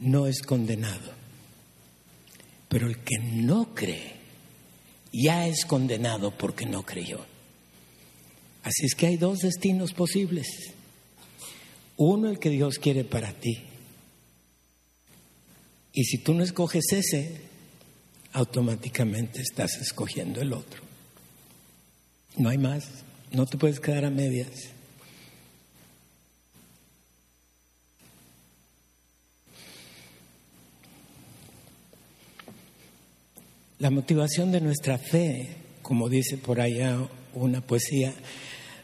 no 0.00 0.26
es 0.26 0.42
condenado, 0.42 1.10
pero 2.68 2.86
el 2.88 2.98
que 2.98 3.16
no 3.20 3.74
cree 3.74 4.16
ya 5.14 5.46
es 5.46 5.64
condenado 5.64 6.36
porque 6.36 6.66
no 6.66 6.82
creyó. 6.82 7.24
Así 8.64 8.84
es 8.84 8.94
que 8.94 9.06
hay 9.06 9.16
dos 9.16 9.38
destinos 9.38 9.94
posibles. 9.94 10.74
Uno 11.96 12.28
el 12.28 12.38
que 12.38 12.50
Dios 12.50 12.78
quiere 12.78 13.04
para 13.04 13.32
ti. 13.32 13.62
Y 15.94 16.04
si 16.04 16.18
tú 16.18 16.34
no 16.34 16.42
escoges 16.42 16.84
ese, 16.92 17.40
automáticamente 18.32 19.40
estás 19.40 19.76
escogiendo 19.80 20.40
el 20.40 20.52
otro. 20.52 20.82
No 22.36 22.48
hay 22.48 22.58
más, 22.58 22.84
no 23.30 23.46
te 23.46 23.56
puedes 23.56 23.78
quedar 23.78 24.04
a 24.04 24.10
medias. 24.10 24.48
La 33.78 33.90
motivación 33.90 34.50
de 34.50 34.60
nuestra 34.60 34.98
fe, 34.98 35.50
como 35.82 36.08
dice 36.08 36.38
por 36.38 36.60
allá 36.60 37.08
una 37.34 37.60
poesía, 37.60 38.14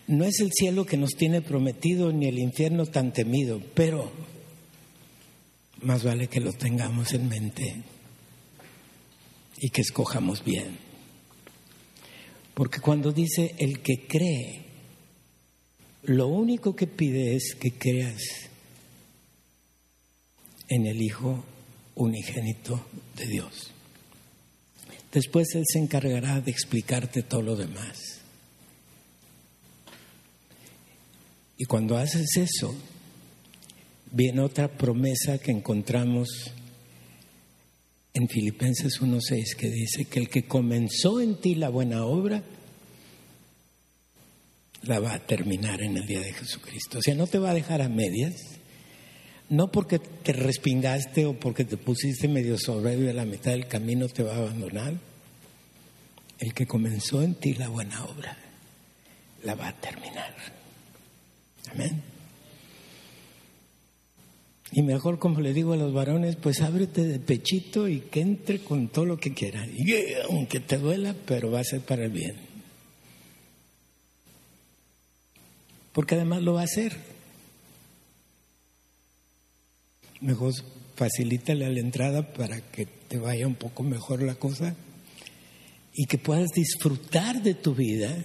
no 0.07 0.25
es 0.25 0.39
el 0.41 0.51
cielo 0.53 0.87
que 0.87 0.97
nos 0.97 1.11
tiene 1.11 1.41
prometido 1.41 2.13
ni 2.13 2.27
el 2.27 2.39
infierno 2.39 2.87
tan 2.87 3.13
temido, 3.13 3.61
pero 3.75 4.13
más 5.83 6.05
vale 6.05 6.29
que 6.29 6.41
lo 6.41 6.53
tengamos 6.53 7.13
en 7.13 7.29
mente 7.29 7.83
y 9.59 9.71
que 9.71 9.81
escojamos 9.83 10.45
bien. 10.45 10.79
Porque 12.55 12.81
cuando 12.81 13.13
dice 13.13 13.55
el 13.59 13.81
que 13.81 14.07
cree, 14.07 14.65
lo 16.03 16.29
único 16.29 16.75
que 16.75 16.87
pide 16.87 17.37
es 17.37 17.55
que 17.55 17.73
creas 17.73 18.23
en 20.69 20.87
el 20.87 21.03
Hijo 21.03 21.45
unigénito 21.95 22.87
de 23.17 23.27
Dios. 23.27 23.73
Después 25.13 25.55
Él 25.55 25.65
se 25.67 25.79
encargará 25.79 26.41
de 26.41 26.51
explicarte 26.51 27.23
todo 27.23 27.43
lo 27.43 27.57
demás. 27.57 28.21
Y 31.59 31.65
cuando 31.65 31.99
haces 31.99 32.37
eso, 32.37 32.75
viene 34.13 34.41
otra 34.41 34.69
promesa 34.69 35.39
que 35.39 35.51
encontramos 35.51 36.53
en 38.13 38.29
Filipenses 38.29 39.01
1.6 39.01 39.55
que 39.57 39.71
dice 39.71 40.05
que 40.07 40.21
el 40.21 40.29
que 40.29 40.45
comenzó 40.45 41.21
en 41.21 41.37
ti 41.37 41.55
la 41.55 41.69
buena 41.69 42.05
obra, 42.05 42.43
la 44.83 44.99
va 44.99 45.15
a 45.15 45.19
terminar 45.19 45.83
en 45.83 45.97
el 45.97 46.07
día 46.07 46.21
de 46.21 46.33
Jesucristo. 46.33 46.99
O 46.99 47.03
sea, 47.03 47.15
no 47.15 47.27
te 47.27 47.39
va 47.39 47.51
a 47.51 47.55
dejar 47.55 47.83
a 47.83 47.89
medias, 47.89 48.35
no 49.49 49.71
porque 49.71 49.99
te 49.99 50.33
respingaste 50.33 51.27
o 51.27 51.39
porque 51.39 51.65
te 51.65 51.77
pusiste 51.77 52.29
medio 52.29 52.59
soberbio 52.59 53.11
a 53.11 53.15
la 53.15 53.25
mitad 53.25 53.53
del 53.53 53.69
camino 53.69 54.09
te 54.09 54.23
va 54.23 54.35
a 54.35 54.39
abandonar. 54.39 54.95
El 56.39 56.55
que 56.55 56.67
comenzó 56.67 57.23
en 57.23 57.35
ti 57.35 57.53
la 57.55 57.69
buena 57.69 58.03
obra, 58.07 58.37
la 59.45 59.55
va 59.55 59.69
a 59.69 59.81
terminar. 59.81 60.35
Amén. 61.71 62.10
Y 64.73 64.83
mejor, 64.83 65.19
como 65.19 65.41
le 65.41 65.53
digo 65.53 65.73
a 65.73 65.77
los 65.77 65.93
varones, 65.93 66.37
pues 66.37 66.61
ábrete 66.61 67.03
de 67.03 67.19
pechito 67.19 67.89
y 67.89 68.01
que 68.01 68.21
entre 68.21 68.61
con 68.61 68.89
todo 68.89 69.05
lo 69.05 69.19
que 69.19 69.35
quiera. 69.35 69.67
Y 69.67 70.15
aunque 70.29 70.61
te 70.61 70.79
duela, 70.79 71.15
pero 71.27 71.51
va 71.51 71.61
a 71.61 71.65
ser 71.65 71.81
para 71.81 72.05
el 72.05 72.11
bien. 72.11 72.37
Porque 75.93 76.15
además 76.15 76.43
lo 76.43 76.55
va 76.55 76.61
a 76.61 76.65
hacer. 76.65 76.97
Mejor 80.21 80.55
facilítale 80.95 81.65
a 81.65 81.71
la 81.71 81.81
entrada 81.81 82.33
para 82.33 82.61
que 82.61 82.87
te 82.87 83.19
vaya 83.19 83.47
un 83.47 83.57
poco 83.57 83.83
mejor 83.83 84.23
la 84.23 84.37
cosa 84.37 84.77
y 85.95 86.05
que 86.05 86.19
puedas 86.19 86.51
disfrutar 86.51 87.43
de 87.43 87.55
tu 87.55 87.75
vida, 87.75 88.25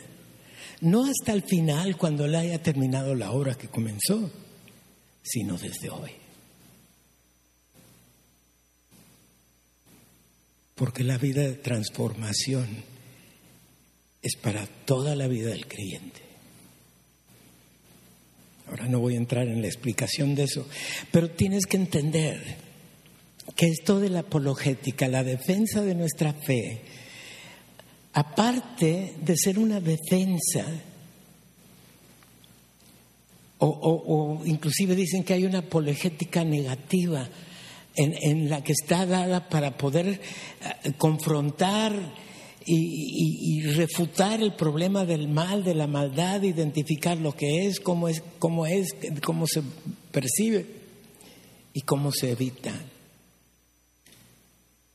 no 0.81 1.05
hasta 1.05 1.33
el 1.33 1.41
final 1.41 1.97
cuando 1.97 2.27
le 2.27 2.37
haya 2.37 2.61
terminado 2.61 3.15
la 3.15 3.31
obra 3.31 3.55
que 3.55 3.67
comenzó, 3.67 4.29
sino 5.23 5.57
desde 5.57 5.89
hoy. 5.89 6.11
Porque 10.75 11.03
la 11.03 11.17
vida 11.17 11.41
de 11.41 11.55
transformación 11.55 12.67
es 14.21 14.35
para 14.35 14.67
toda 14.85 15.15
la 15.15 15.27
vida 15.27 15.49
del 15.49 15.67
creyente. 15.67 16.21
Ahora 18.67 18.87
no 18.87 18.99
voy 18.99 19.13
a 19.13 19.17
entrar 19.17 19.47
en 19.47 19.61
la 19.61 19.67
explicación 19.67 20.35
de 20.35 20.43
eso, 20.43 20.67
pero 21.11 21.29
tienes 21.29 21.65
que 21.65 21.77
entender 21.77 22.57
que 23.55 23.67
esto 23.67 23.99
de 23.99 24.09
la 24.09 24.21
apologética, 24.21 25.07
la 25.07 25.23
defensa 25.23 25.81
de 25.81 25.93
nuestra 25.93 26.33
fe, 26.33 26.81
aparte 28.13 29.13
de 29.21 29.37
ser 29.37 29.59
una 29.59 29.79
defensa, 29.79 30.65
o, 33.59 34.41
inclusive 34.45 34.95
dicen 34.95 35.23
que 35.23 35.33
hay 35.33 35.45
una 35.45 35.59
apologética 35.59 36.43
negativa, 36.43 37.29
en, 37.95 38.49
la 38.49 38.63
que 38.63 38.73
está 38.73 39.05
dada 39.05 39.49
para 39.49 39.77
poder 39.77 40.07
eh, 40.07 40.91
confrontar 40.97 41.93
y, 42.67 43.61
refutar 43.75 44.41
el 44.41 44.55
problema 44.55 45.05
del 45.05 45.27
mal, 45.27 45.63
de 45.63 45.75
la 45.75 45.85
maldad, 45.85 46.41
identificar 46.41 47.17
lo 47.17 47.33
que 47.33 47.67
es, 47.67 47.79
cómo 47.79 48.07
es, 48.07 48.23
cómo 48.39 48.65
es, 48.65 48.95
cómo 49.23 49.45
se 49.45 49.61
percibe 50.11 50.65
y 51.73 51.81
cómo 51.81 52.11
se 52.11 52.31
evita. 52.31 52.73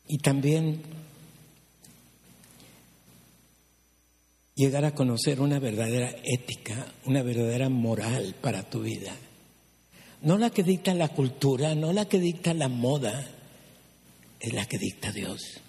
Y 0.08 0.18
también 0.18 0.82
llegar 4.56 4.84
a 4.84 4.94
conocer 4.94 5.40
una 5.40 5.60
verdadera 5.60 6.12
ética, 6.24 6.92
una 7.06 7.22
verdadera 7.22 7.68
moral 7.68 8.34
para 8.40 8.68
tu 8.68 8.80
vida 8.80 9.14
no 10.22 10.38
la 10.38 10.50
que 10.50 10.62
dicta 10.62 10.94
la 10.94 11.08
cultura, 11.08 11.74
no 11.74 11.92
la 11.92 12.06
que 12.06 12.20
dicta 12.20 12.54
la 12.54 12.68
moda, 12.68 13.26
es 14.40 14.52
la 14.52 14.66
que 14.66 14.78
dicta 14.78 15.12
Dios. 15.12 15.60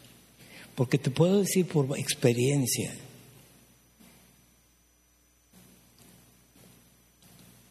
Porque 0.75 0.97
te 0.97 1.11
puedo 1.11 1.39
decir 1.39 1.67
por 1.67 1.97
experiencia, 1.97 2.93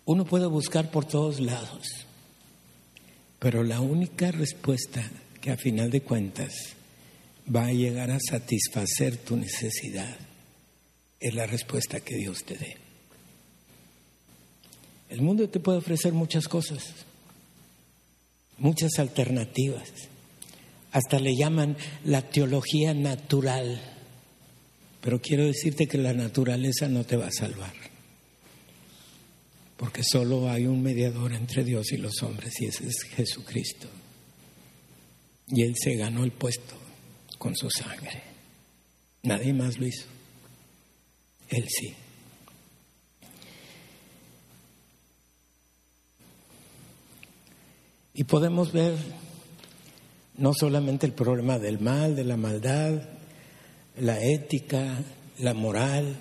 uno 0.05 0.25
puede 0.25 0.47
buscar 0.47 0.91
por 0.91 1.05
todos 1.05 1.41
lados, 1.41 2.07
pero 3.39 3.63
la 3.63 3.81
única 3.81 4.31
respuesta 4.31 5.09
que 5.41 5.51
a 5.51 5.57
final 5.57 5.91
de 5.91 6.03
cuentas 6.03 6.53
va 7.55 7.67
a 7.67 7.73
llegar 7.73 8.11
a 8.11 8.21
satisfacer 8.21 9.17
tu 9.17 9.37
necesidad 9.37 10.17
es 11.19 11.35
la 11.35 11.47
respuesta 11.47 12.01
que 12.01 12.17
Dios 12.17 12.45
te 12.45 12.57
dé. 12.57 12.90
El 15.11 15.23
mundo 15.23 15.49
te 15.49 15.59
puede 15.59 15.79
ofrecer 15.79 16.13
muchas 16.13 16.47
cosas, 16.47 16.95
muchas 18.59 18.99
alternativas. 18.99 19.91
Hasta 20.93 21.19
le 21.19 21.35
llaman 21.37 21.77
la 22.05 22.23
teología 22.23 22.95
natural. 22.95 23.81
Pero 25.01 25.21
quiero 25.21 25.47
decirte 25.47 25.89
que 25.89 25.99
la 25.99 26.13
naturaleza 26.13 26.89
no 26.89 27.05
te 27.05 27.17
va 27.17 27.27
a 27.27 27.33
salvar. 27.33 27.73
Porque 29.77 30.03
solo 30.05 30.49
hay 30.49 30.67
un 30.67 30.81
mediador 30.81 31.33
entre 31.33 31.65
Dios 31.65 31.91
y 31.91 31.97
los 31.97 32.23
hombres 32.23 32.53
y 32.61 32.67
ese 32.67 32.87
es 32.87 33.03
Jesucristo. 33.03 33.89
Y 35.49 35.63
Él 35.63 35.75
se 35.77 35.97
ganó 35.97 36.23
el 36.23 36.33
puesto 36.33 36.77
con 37.39 37.57
su 37.57 37.69
sangre. 37.69 38.23
Nadie 39.25 39.53
más 39.55 39.79
lo 39.79 39.87
hizo. 39.87 40.07
Él 41.49 41.67
sí. 41.69 41.95
Y 48.21 48.25
podemos 48.25 48.71
ver 48.71 48.93
no 50.37 50.53
solamente 50.53 51.07
el 51.07 51.15
problema 51.15 51.59
del 51.59 51.81
mal, 51.81 52.15
de 52.15 52.25
la 52.25 52.37
maldad, 52.37 53.01
la 53.99 54.23
ética, 54.23 55.03
la 55.39 55.55
moral 55.55 56.17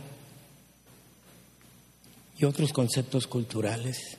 y 2.38 2.46
otros 2.46 2.72
conceptos 2.72 3.28
culturales. 3.28 4.18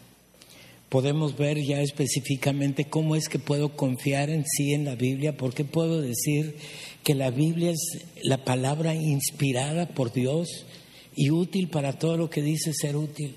Podemos 0.90 1.38
ver 1.38 1.56
ya 1.66 1.80
específicamente 1.80 2.90
cómo 2.90 3.16
es 3.16 3.30
que 3.30 3.38
puedo 3.38 3.74
confiar 3.74 4.28
en 4.28 4.44
sí 4.44 4.74
en 4.74 4.84
la 4.84 4.94
Biblia, 4.94 5.38
por 5.38 5.54
qué 5.54 5.64
puedo 5.64 6.02
decir 6.02 6.56
que 7.02 7.14
la 7.14 7.30
Biblia 7.30 7.70
es 7.70 8.04
la 8.22 8.44
palabra 8.44 8.94
inspirada 8.94 9.88
por 9.88 10.12
Dios 10.12 10.66
y 11.16 11.30
útil 11.30 11.70
para 11.70 11.98
todo 11.98 12.18
lo 12.18 12.28
que 12.28 12.42
dice 12.42 12.74
ser 12.74 12.94
útil. 12.94 13.36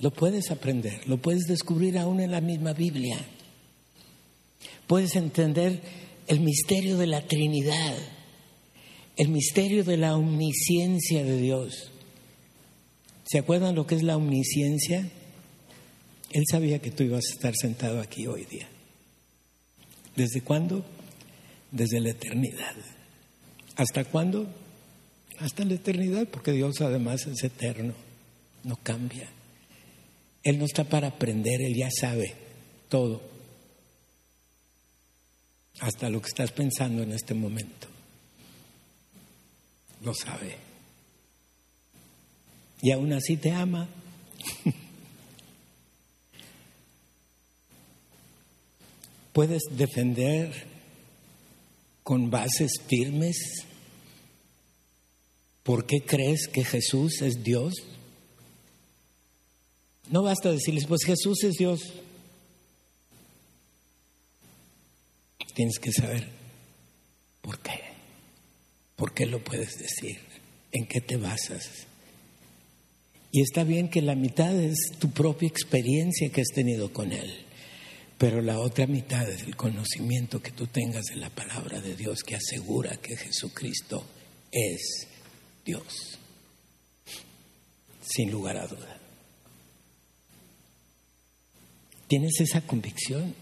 Lo 0.00 0.10
puedes 0.10 0.50
aprender, 0.50 1.06
lo 1.06 1.18
puedes 1.18 1.44
descubrir 1.44 1.98
aún 1.98 2.20
en 2.20 2.30
la 2.30 2.40
misma 2.40 2.72
Biblia. 2.72 3.18
Puedes 4.86 5.14
entender 5.14 5.80
el 6.26 6.40
misterio 6.40 6.96
de 6.96 7.06
la 7.06 7.26
Trinidad, 7.26 7.94
el 9.16 9.28
misterio 9.28 9.84
de 9.84 9.98
la 9.98 10.16
omnisciencia 10.16 11.22
de 11.22 11.36
Dios. 11.38 11.90
¿Se 13.24 13.38
acuerdan 13.38 13.74
lo 13.74 13.86
que 13.86 13.94
es 13.94 14.02
la 14.02 14.16
omnisciencia? 14.16 15.08
Él 16.30 16.44
sabía 16.50 16.80
que 16.80 16.90
tú 16.90 17.02
ibas 17.02 17.24
a 17.28 17.34
estar 17.34 17.54
sentado 17.54 18.00
aquí 18.00 18.26
hoy 18.26 18.46
día. 18.46 18.68
¿Desde 20.16 20.40
cuándo? 20.40 20.84
Desde 21.70 22.00
la 22.00 22.10
eternidad. 22.10 22.74
¿Hasta 23.76 24.04
cuándo? 24.04 24.46
Hasta 25.38 25.64
la 25.64 25.74
eternidad, 25.74 26.26
porque 26.28 26.52
Dios 26.52 26.80
además 26.80 27.26
es 27.26 27.44
eterno, 27.44 27.94
no 28.64 28.78
cambia. 28.82 29.28
Él 30.42 30.58
no 30.58 30.64
está 30.64 30.84
para 30.84 31.08
aprender, 31.08 31.60
Él 31.60 31.74
ya 31.74 31.90
sabe 31.90 32.34
todo, 32.88 33.20
hasta 35.80 36.08
lo 36.10 36.22
que 36.22 36.28
estás 36.28 36.52
pensando 36.52 37.02
en 37.02 37.12
este 37.12 37.34
momento. 37.34 37.88
Lo 40.02 40.14
sabe. 40.14 40.56
Y 42.82 42.90
aún 42.92 43.12
así 43.12 43.36
te 43.36 43.52
ama. 43.52 43.86
Puedes 49.32 49.62
defender 49.70 50.66
con 52.02 52.30
bases 52.30 52.72
firmes 52.88 53.36
por 55.62 55.86
qué 55.86 56.00
crees 56.04 56.48
que 56.48 56.64
Jesús 56.64 57.22
es 57.22 57.44
Dios. 57.44 57.74
No 60.10 60.22
basta 60.22 60.50
decirles, 60.50 60.86
pues 60.86 61.02
Jesús 61.04 61.44
es 61.44 61.54
Dios. 61.54 61.80
Tienes 65.54 65.78
que 65.78 65.92
saber 65.92 66.28
por 67.40 67.60
qué. 67.60 67.80
¿Por 68.96 69.14
qué 69.14 69.26
lo 69.26 69.42
puedes 69.42 69.78
decir? 69.78 70.18
¿En 70.72 70.86
qué 70.86 71.00
te 71.00 71.16
basas? 71.16 71.86
Y 73.32 73.42
está 73.42 73.62
bien 73.62 73.88
que 73.88 74.02
la 74.02 74.16
mitad 74.16 74.54
es 74.54 74.76
tu 74.98 75.10
propia 75.10 75.48
experiencia 75.48 76.30
que 76.30 76.40
has 76.40 76.48
tenido 76.52 76.92
con 76.92 77.12
Él, 77.12 77.44
pero 78.18 78.42
la 78.42 78.58
otra 78.58 78.88
mitad 78.88 79.28
es 79.30 79.44
el 79.44 79.54
conocimiento 79.54 80.42
que 80.42 80.50
tú 80.50 80.66
tengas 80.66 81.04
de 81.04 81.16
la 81.16 81.30
palabra 81.30 81.80
de 81.80 81.94
Dios 81.94 82.24
que 82.24 82.34
asegura 82.34 82.96
que 82.96 83.16
Jesucristo 83.16 84.04
es 84.50 85.06
Dios, 85.64 86.18
sin 88.02 88.32
lugar 88.32 88.56
a 88.56 88.66
duda. 88.66 89.00
¿Tienes 92.10 92.40
esa 92.40 92.60
convicción? 92.62 93.36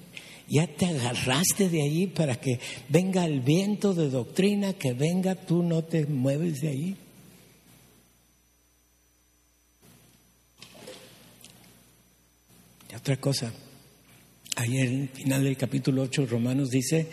Ya 0.46 0.66
te 0.66 0.84
agarraste 0.84 1.70
de 1.70 1.80
ahí 1.80 2.06
para 2.06 2.38
que 2.38 2.60
venga 2.90 3.24
el 3.24 3.40
viento 3.40 3.94
de 3.94 4.10
doctrina, 4.10 4.74
que 4.74 4.92
venga, 4.92 5.36
tú 5.36 5.62
no 5.62 5.84
te 5.84 6.04
mueves 6.04 6.60
de 6.60 6.68
ahí. 6.68 6.96
Y 12.92 12.94
otra 12.94 13.16
cosa, 13.16 13.54
ayer 14.56 14.86
en 14.86 15.00
el 15.00 15.08
final 15.08 15.44
del 15.44 15.56
capítulo 15.56 16.02
8 16.02 16.26
Romanos 16.26 16.68
dice 16.68 17.06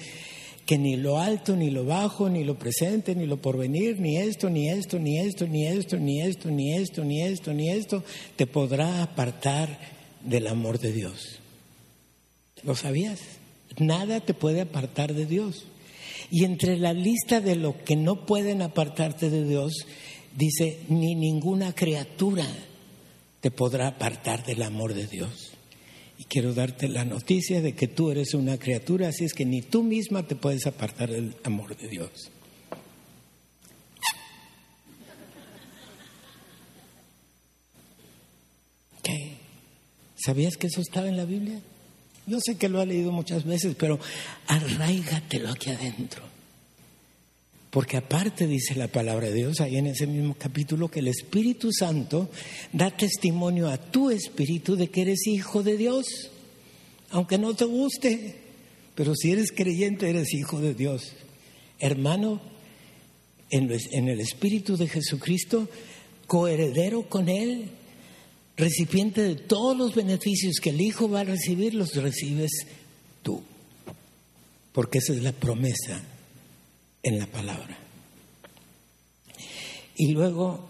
que 0.66 0.78
ni 0.78 0.98
lo 0.98 1.20
alto, 1.20 1.56
ni 1.56 1.72
lo 1.72 1.86
bajo, 1.86 2.28
ni 2.30 2.44
lo 2.44 2.60
presente, 2.60 3.16
ni 3.16 3.28
lo 3.28 3.38
porvenir, 3.38 3.98
ni 4.02 4.18
esto, 4.18 4.50
ni 4.50 4.70
esto, 4.70 5.00
ni 5.00 5.20
esto, 5.20 5.48
ni 5.48 5.68
esto, 5.68 5.98
ni 5.98 6.22
esto, 6.22 6.52
ni 6.52 6.74
esto, 6.74 7.06
ni 7.06 7.22
esto, 7.22 7.54
ni 7.54 7.70
esto, 7.70 8.04
te 8.36 8.46
podrá 8.46 9.02
apartar 9.02 9.80
del 10.22 10.48
amor 10.48 10.80
de 10.80 10.92
Dios. 10.92 11.40
¿Lo 12.66 12.76
sabías? 12.76 13.20
Nada 13.78 14.20
te 14.22 14.34
puede 14.34 14.62
apartar 14.62 15.14
de 15.14 15.26
Dios. 15.26 15.66
Y 16.32 16.44
entre 16.44 16.78
la 16.78 16.94
lista 16.94 17.40
de 17.40 17.56
lo 17.56 17.84
que 17.84 17.96
no 17.96 18.26
pueden 18.26 18.62
apartarte 18.62 19.30
de 19.30 19.44
Dios, 19.44 19.86
dice, 20.36 20.80
ni 20.90 21.14
ninguna 21.16 21.74
criatura 21.74 22.46
te 23.42 23.52
podrá 23.52 23.90
apartar 23.90 24.44
del 24.46 24.64
amor 24.64 24.96
de 24.96 25.06
Dios. 25.06 25.52
Y 26.18 26.24
quiero 26.24 26.54
darte 26.54 26.88
la 26.88 27.06
noticia 27.06 27.62
de 27.62 27.76
que 27.76 27.88
tú 27.88 28.10
eres 28.10 28.34
una 28.34 28.58
criatura, 28.58 29.10
así 29.10 29.26
es 29.26 29.34
que 29.34 29.46
ni 29.46 29.62
tú 29.62 29.84
misma 29.84 30.24
te 30.24 30.36
puedes 30.36 30.66
apartar 30.66 31.12
del 31.12 31.36
amor 31.44 31.78
de 31.78 31.88
Dios. 31.88 32.32
¿Qué? 39.04 39.34
¿Sabías 40.16 40.58
que 40.58 40.68
eso 40.68 40.82
estaba 40.82 41.08
en 41.08 41.18
la 41.18 41.26
Biblia? 41.26 41.62
Yo 42.28 42.40
sé 42.44 42.58
que 42.58 42.70
lo 42.70 42.82
ha 42.82 42.86
leído 42.86 43.12
muchas 43.12 43.46
veces, 43.46 43.76
pero 43.78 44.00
arraigatelo 44.48 45.50
aquí 45.50 45.70
adentro. 45.70 46.24
Porque 47.70 47.98
aparte 47.98 48.48
dice 48.48 48.74
la 48.76 48.88
palabra 48.88 49.28
de 49.28 49.34
Dios 49.34 49.60
ahí 49.60 49.76
en 49.76 49.88
ese 49.88 50.08
mismo 50.08 50.36
capítulo 50.40 50.90
que 50.90 51.00
el 51.00 51.10
Espíritu 51.10 51.72
Santo 51.74 52.30
da 52.72 52.90
testimonio 52.90 53.68
a 53.68 53.78
tu 53.78 54.10
espíritu 54.10 54.78
de 54.78 54.90
que 54.90 55.02
eres 55.02 55.28
hijo 55.28 55.62
de 55.62 55.76
Dios, 55.76 56.06
aunque 57.10 57.38
no 57.38 57.54
te 57.54 57.66
guste, 57.66 58.36
pero 58.96 59.14
si 59.14 59.32
eres 59.32 59.52
creyente 59.52 60.10
eres 60.10 60.34
hijo 60.34 60.62
de 60.62 60.74
Dios. 60.74 61.12
Hermano, 61.80 62.40
en, 63.50 64.08
el 64.08 64.20
Espíritu 64.20 64.78
de 64.78 64.88
Jesucristo, 64.88 65.68
coheredero 66.28 67.08
con 67.10 67.30
Él, 67.30 67.70
recipiente 68.58 69.22
de 69.22 69.36
todos 69.36 69.78
los 69.78 69.96
beneficios 69.96 70.60
que 70.62 70.70
el 70.70 70.82
Hijo 70.82 71.10
va 71.10 71.22
a 71.22 71.26
recibir, 71.26 71.74
los 71.74 71.96
recibes 71.96 72.52
tú. 73.22 73.42
Porque 74.72 75.00
esa 75.00 75.14
es 75.14 75.22
la 75.22 75.32
promesa 75.32 76.02
en 77.04 77.20
la 77.20 77.28
palabra. 77.28 77.78
Y 79.98 80.12
luego, 80.12 80.68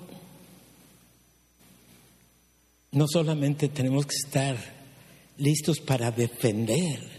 no 2.91 3.05
solamente 3.07 3.69
tenemos 3.69 4.05
que 4.05 4.15
estar 4.15 4.57
listos 5.37 5.79
para 5.79 6.11
defender, 6.11 7.15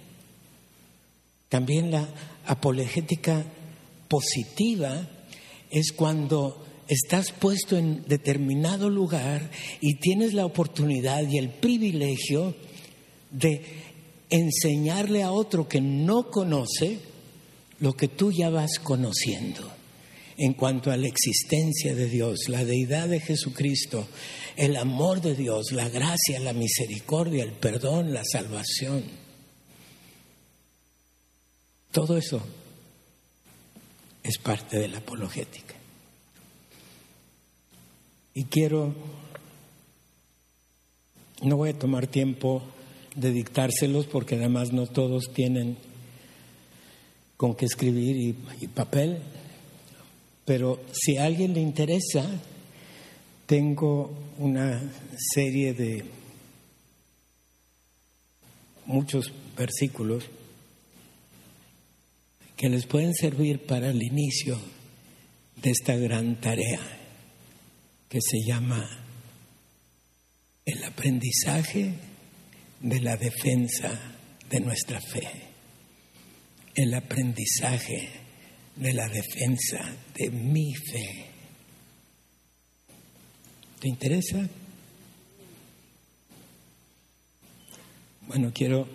también 1.48 1.90
la 1.90 2.08
apologética 2.46 3.44
positiva 4.08 5.08
es 5.70 5.92
cuando 5.92 6.65
estás 6.88 7.32
puesto 7.32 7.76
en 7.76 8.04
determinado 8.06 8.90
lugar 8.90 9.50
y 9.80 9.94
tienes 9.94 10.34
la 10.34 10.46
oportunidad 10.46 11.28
y 11.28 11.38
el 11.38 11.50
privilegio 11.50 12.54
de 13.30 13.62
enseñarle 14.30 15.22
a 15.22 15.32
otro 15.32 15.68
que 15.68 15.80
no 15.80 16.30
conoce 16.30 16.98
lo 17.80 17.94
que 17.94 18.08
tú 18.08 18.32
ya 18.32 18.50
vas 18.50 18.78
conociendo 18.78 19.70
en 20.38 20.52
cuanto 20.52 20.90
a 20.90 20.96
la 20.96 21.06
existencia 21.06 21.94
de 21.94 22.08
Dios, 22.08 22.48
la 22.48 22.64
deidad 22.64 23.08
de 23.08 23.20
Jesucristo, 23.20 24.06
el 24.56 24.76
amor 24.76 25.22
de 25.22 25.34
Dios, 25.34 25.72
la 25.72 25.88
gracia, 25.88 26.40
la 26.40 26.52
misericordia, 26.52 27.42
el 27.42 27.52
perdón, 27.52 28.12
la 28.12 28.22
salvación. 28.24 29.04
Todo 31.90 32.18
eso 32.18 32.42
es 34.22 34.36
parte 34.38 34.78
de 34.78 34.88
la 34.88 34.98
apologética. 34.98 35.75
Y 38.36 38.44
quiero, 38.44 38.92
no 41.40 41.56
voy 41.56 41.70
a 41.70 41.78
tomar 41.78 42.06
tiempo 42.06 42.62
de 43.14 43.32
dictárselos 43.32 44.04
porque 44.04 44.34
además 44.34 44.74
no 44.74 44.86
todos 44.86 45.32
tienen 45.32 45.78
con 47.38 47.54
qué 47.54 47.64
escribir 47.64 48.36
y, 48.60 48.66
papel, 48.66 49.20
pero 50.44 50.82
si 50.92 51.16
a 51.16 51.24
alguien 51.24 51.54
le 51.54 51.62
interesa, 51.62 52.26
tengo 53.46 54.12
una 54.36 54.82
serie 55.32 55.72
de 55.72 56.04
muchos 58.84 59.32
versículos 59.56 60.24
que 62.54 62.68
les 62.68 62.84
pueden 62.84 63.14
servir 63.14 63.64
para 63.64 63.88
el 63.88 64.02
inicio 64.02 64.58
de 65.62 65.70
esta 65.70 65.96
gran 65.96 66.38
tarea 66.38 66.95
que 68.08 68.18
se 68.20 68.38
llama 68.46 68.88
el 70.64 70.82
aprendizaje 70.84 71.94
de 72.80 73.00
la 73.00 73.16
defensa 73.16 74.16
de 74.50 74.60
nuestra 74.60 75.00
fe, 75.00 75.28
el 76.74 76.94
aprendizaje 76.94 78.10
de 78.76 78.92
la 78.92 79.08
defensa 79.08 79.96
de 80.14 80.30
mi 80.30 80.74
fe. 80.74 81.26
¿Te 83.80 83.88
interesa? 83.88 84.48
Bueno, 88.26 88.50
quiero 88.52 88.88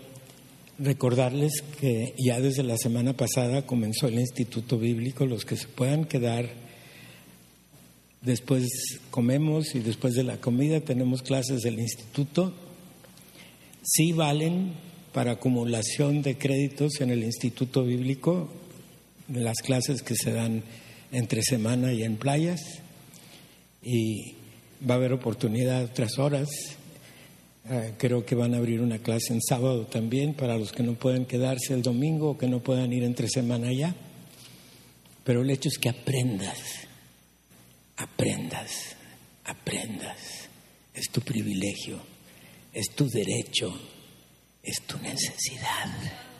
recordarles 0.77 1.61
que 1.79 2.13
ya 2.17 2.39
desde 2.39 2.63
la 2.63 2.77
semana 2.77 3.13
pasada 3.13 3.65
comenzó 3.65 4.07
el 4.07 4.19
Instituto 4.19 4.77
Bíblico, 4.77 5.25
los 5.25 5.45
que 5.45 5.55
se 5.55 5.67
puedan 5.67 6.05
quedar, 6.05 6.49
después 8.21 8.67
comemos 9.09 9.75
y 9.75 9.79
después 9.79 10.13
de 10.13 10.23
la 10.23 10.37
comida 10.37 10.81
tenemos 10.81 11.21
clases 11.21 11.61
del 11.61 11.79
instituto, 11.79 12.53
sí 13.83 14.11
valen 14.11 14.73
para 15.13 15.33
acumulación 15.33 16.21
de 16.21 16.37
créditos 16.37 17.01
en 17.01 17.09
el 17.09 17.23
Instituto 17.23 17.83
Bíblico, 17.83 18.49
las 19.27 19.57
clases 19.57 20.01
que 20.01 20.15
se 20.15 20.31
dan 20.31 20.63
entre 21.11 21.41
semana 21.41 21.93
y 21.93 22.03
en 22.03 22.15
playas, 22.15 22.61
y 23.83 24.35
va 24.87 24.95
a 24.95 24.97
haber 24.97 25.13
oportunidad 25.13 25.83
otras 25.83 26.17
horas. 26.17 26.49
Ah, 27.65 27.89
creo 27.97 28.25
que 28.25 28.35
van 28.35 28.53
a 28.53 28.57
abrir 28.57 28.81
una 28.81 28.99
clase 28.99 29.33
en 29.33 29.41
sábado 29.41 29.85
también 29.85 30.33
para 30.33 30.57
los 30.57 30.71
que 30.71 30.83
no 30.83 30.93
puedan 30.93 31.25
quedarse 31.25 31.73
el 31.73 31.83
domingo 31.83 32.31
o 32.31 32.37
que 32.37 32.47
no 32.47 32.59
puedan 32.59 32.91
ir 32.91 33.03
entre 33.03 33.27
semana 33.27 33.71
ya. 33.71 33.95
Pero 35.23 35.41
el 35.41 35.49
hecho 35.49 35.69
es 35.69 35.77
que 35.77 35.89
aprendas, 35.89 36.57
aprendas, 38.01 38.95
aprendas. 39.45 40.49
Es 40.93 41.09
tu 41.09 41.21
privilegio, 41.21 41.99
es 42.73 42.89
tu 42.95 43.07
derecho, 43.07 43.79
es 44.61 44.81
tu 44.81 44.97
necesidad. 44.99 46.30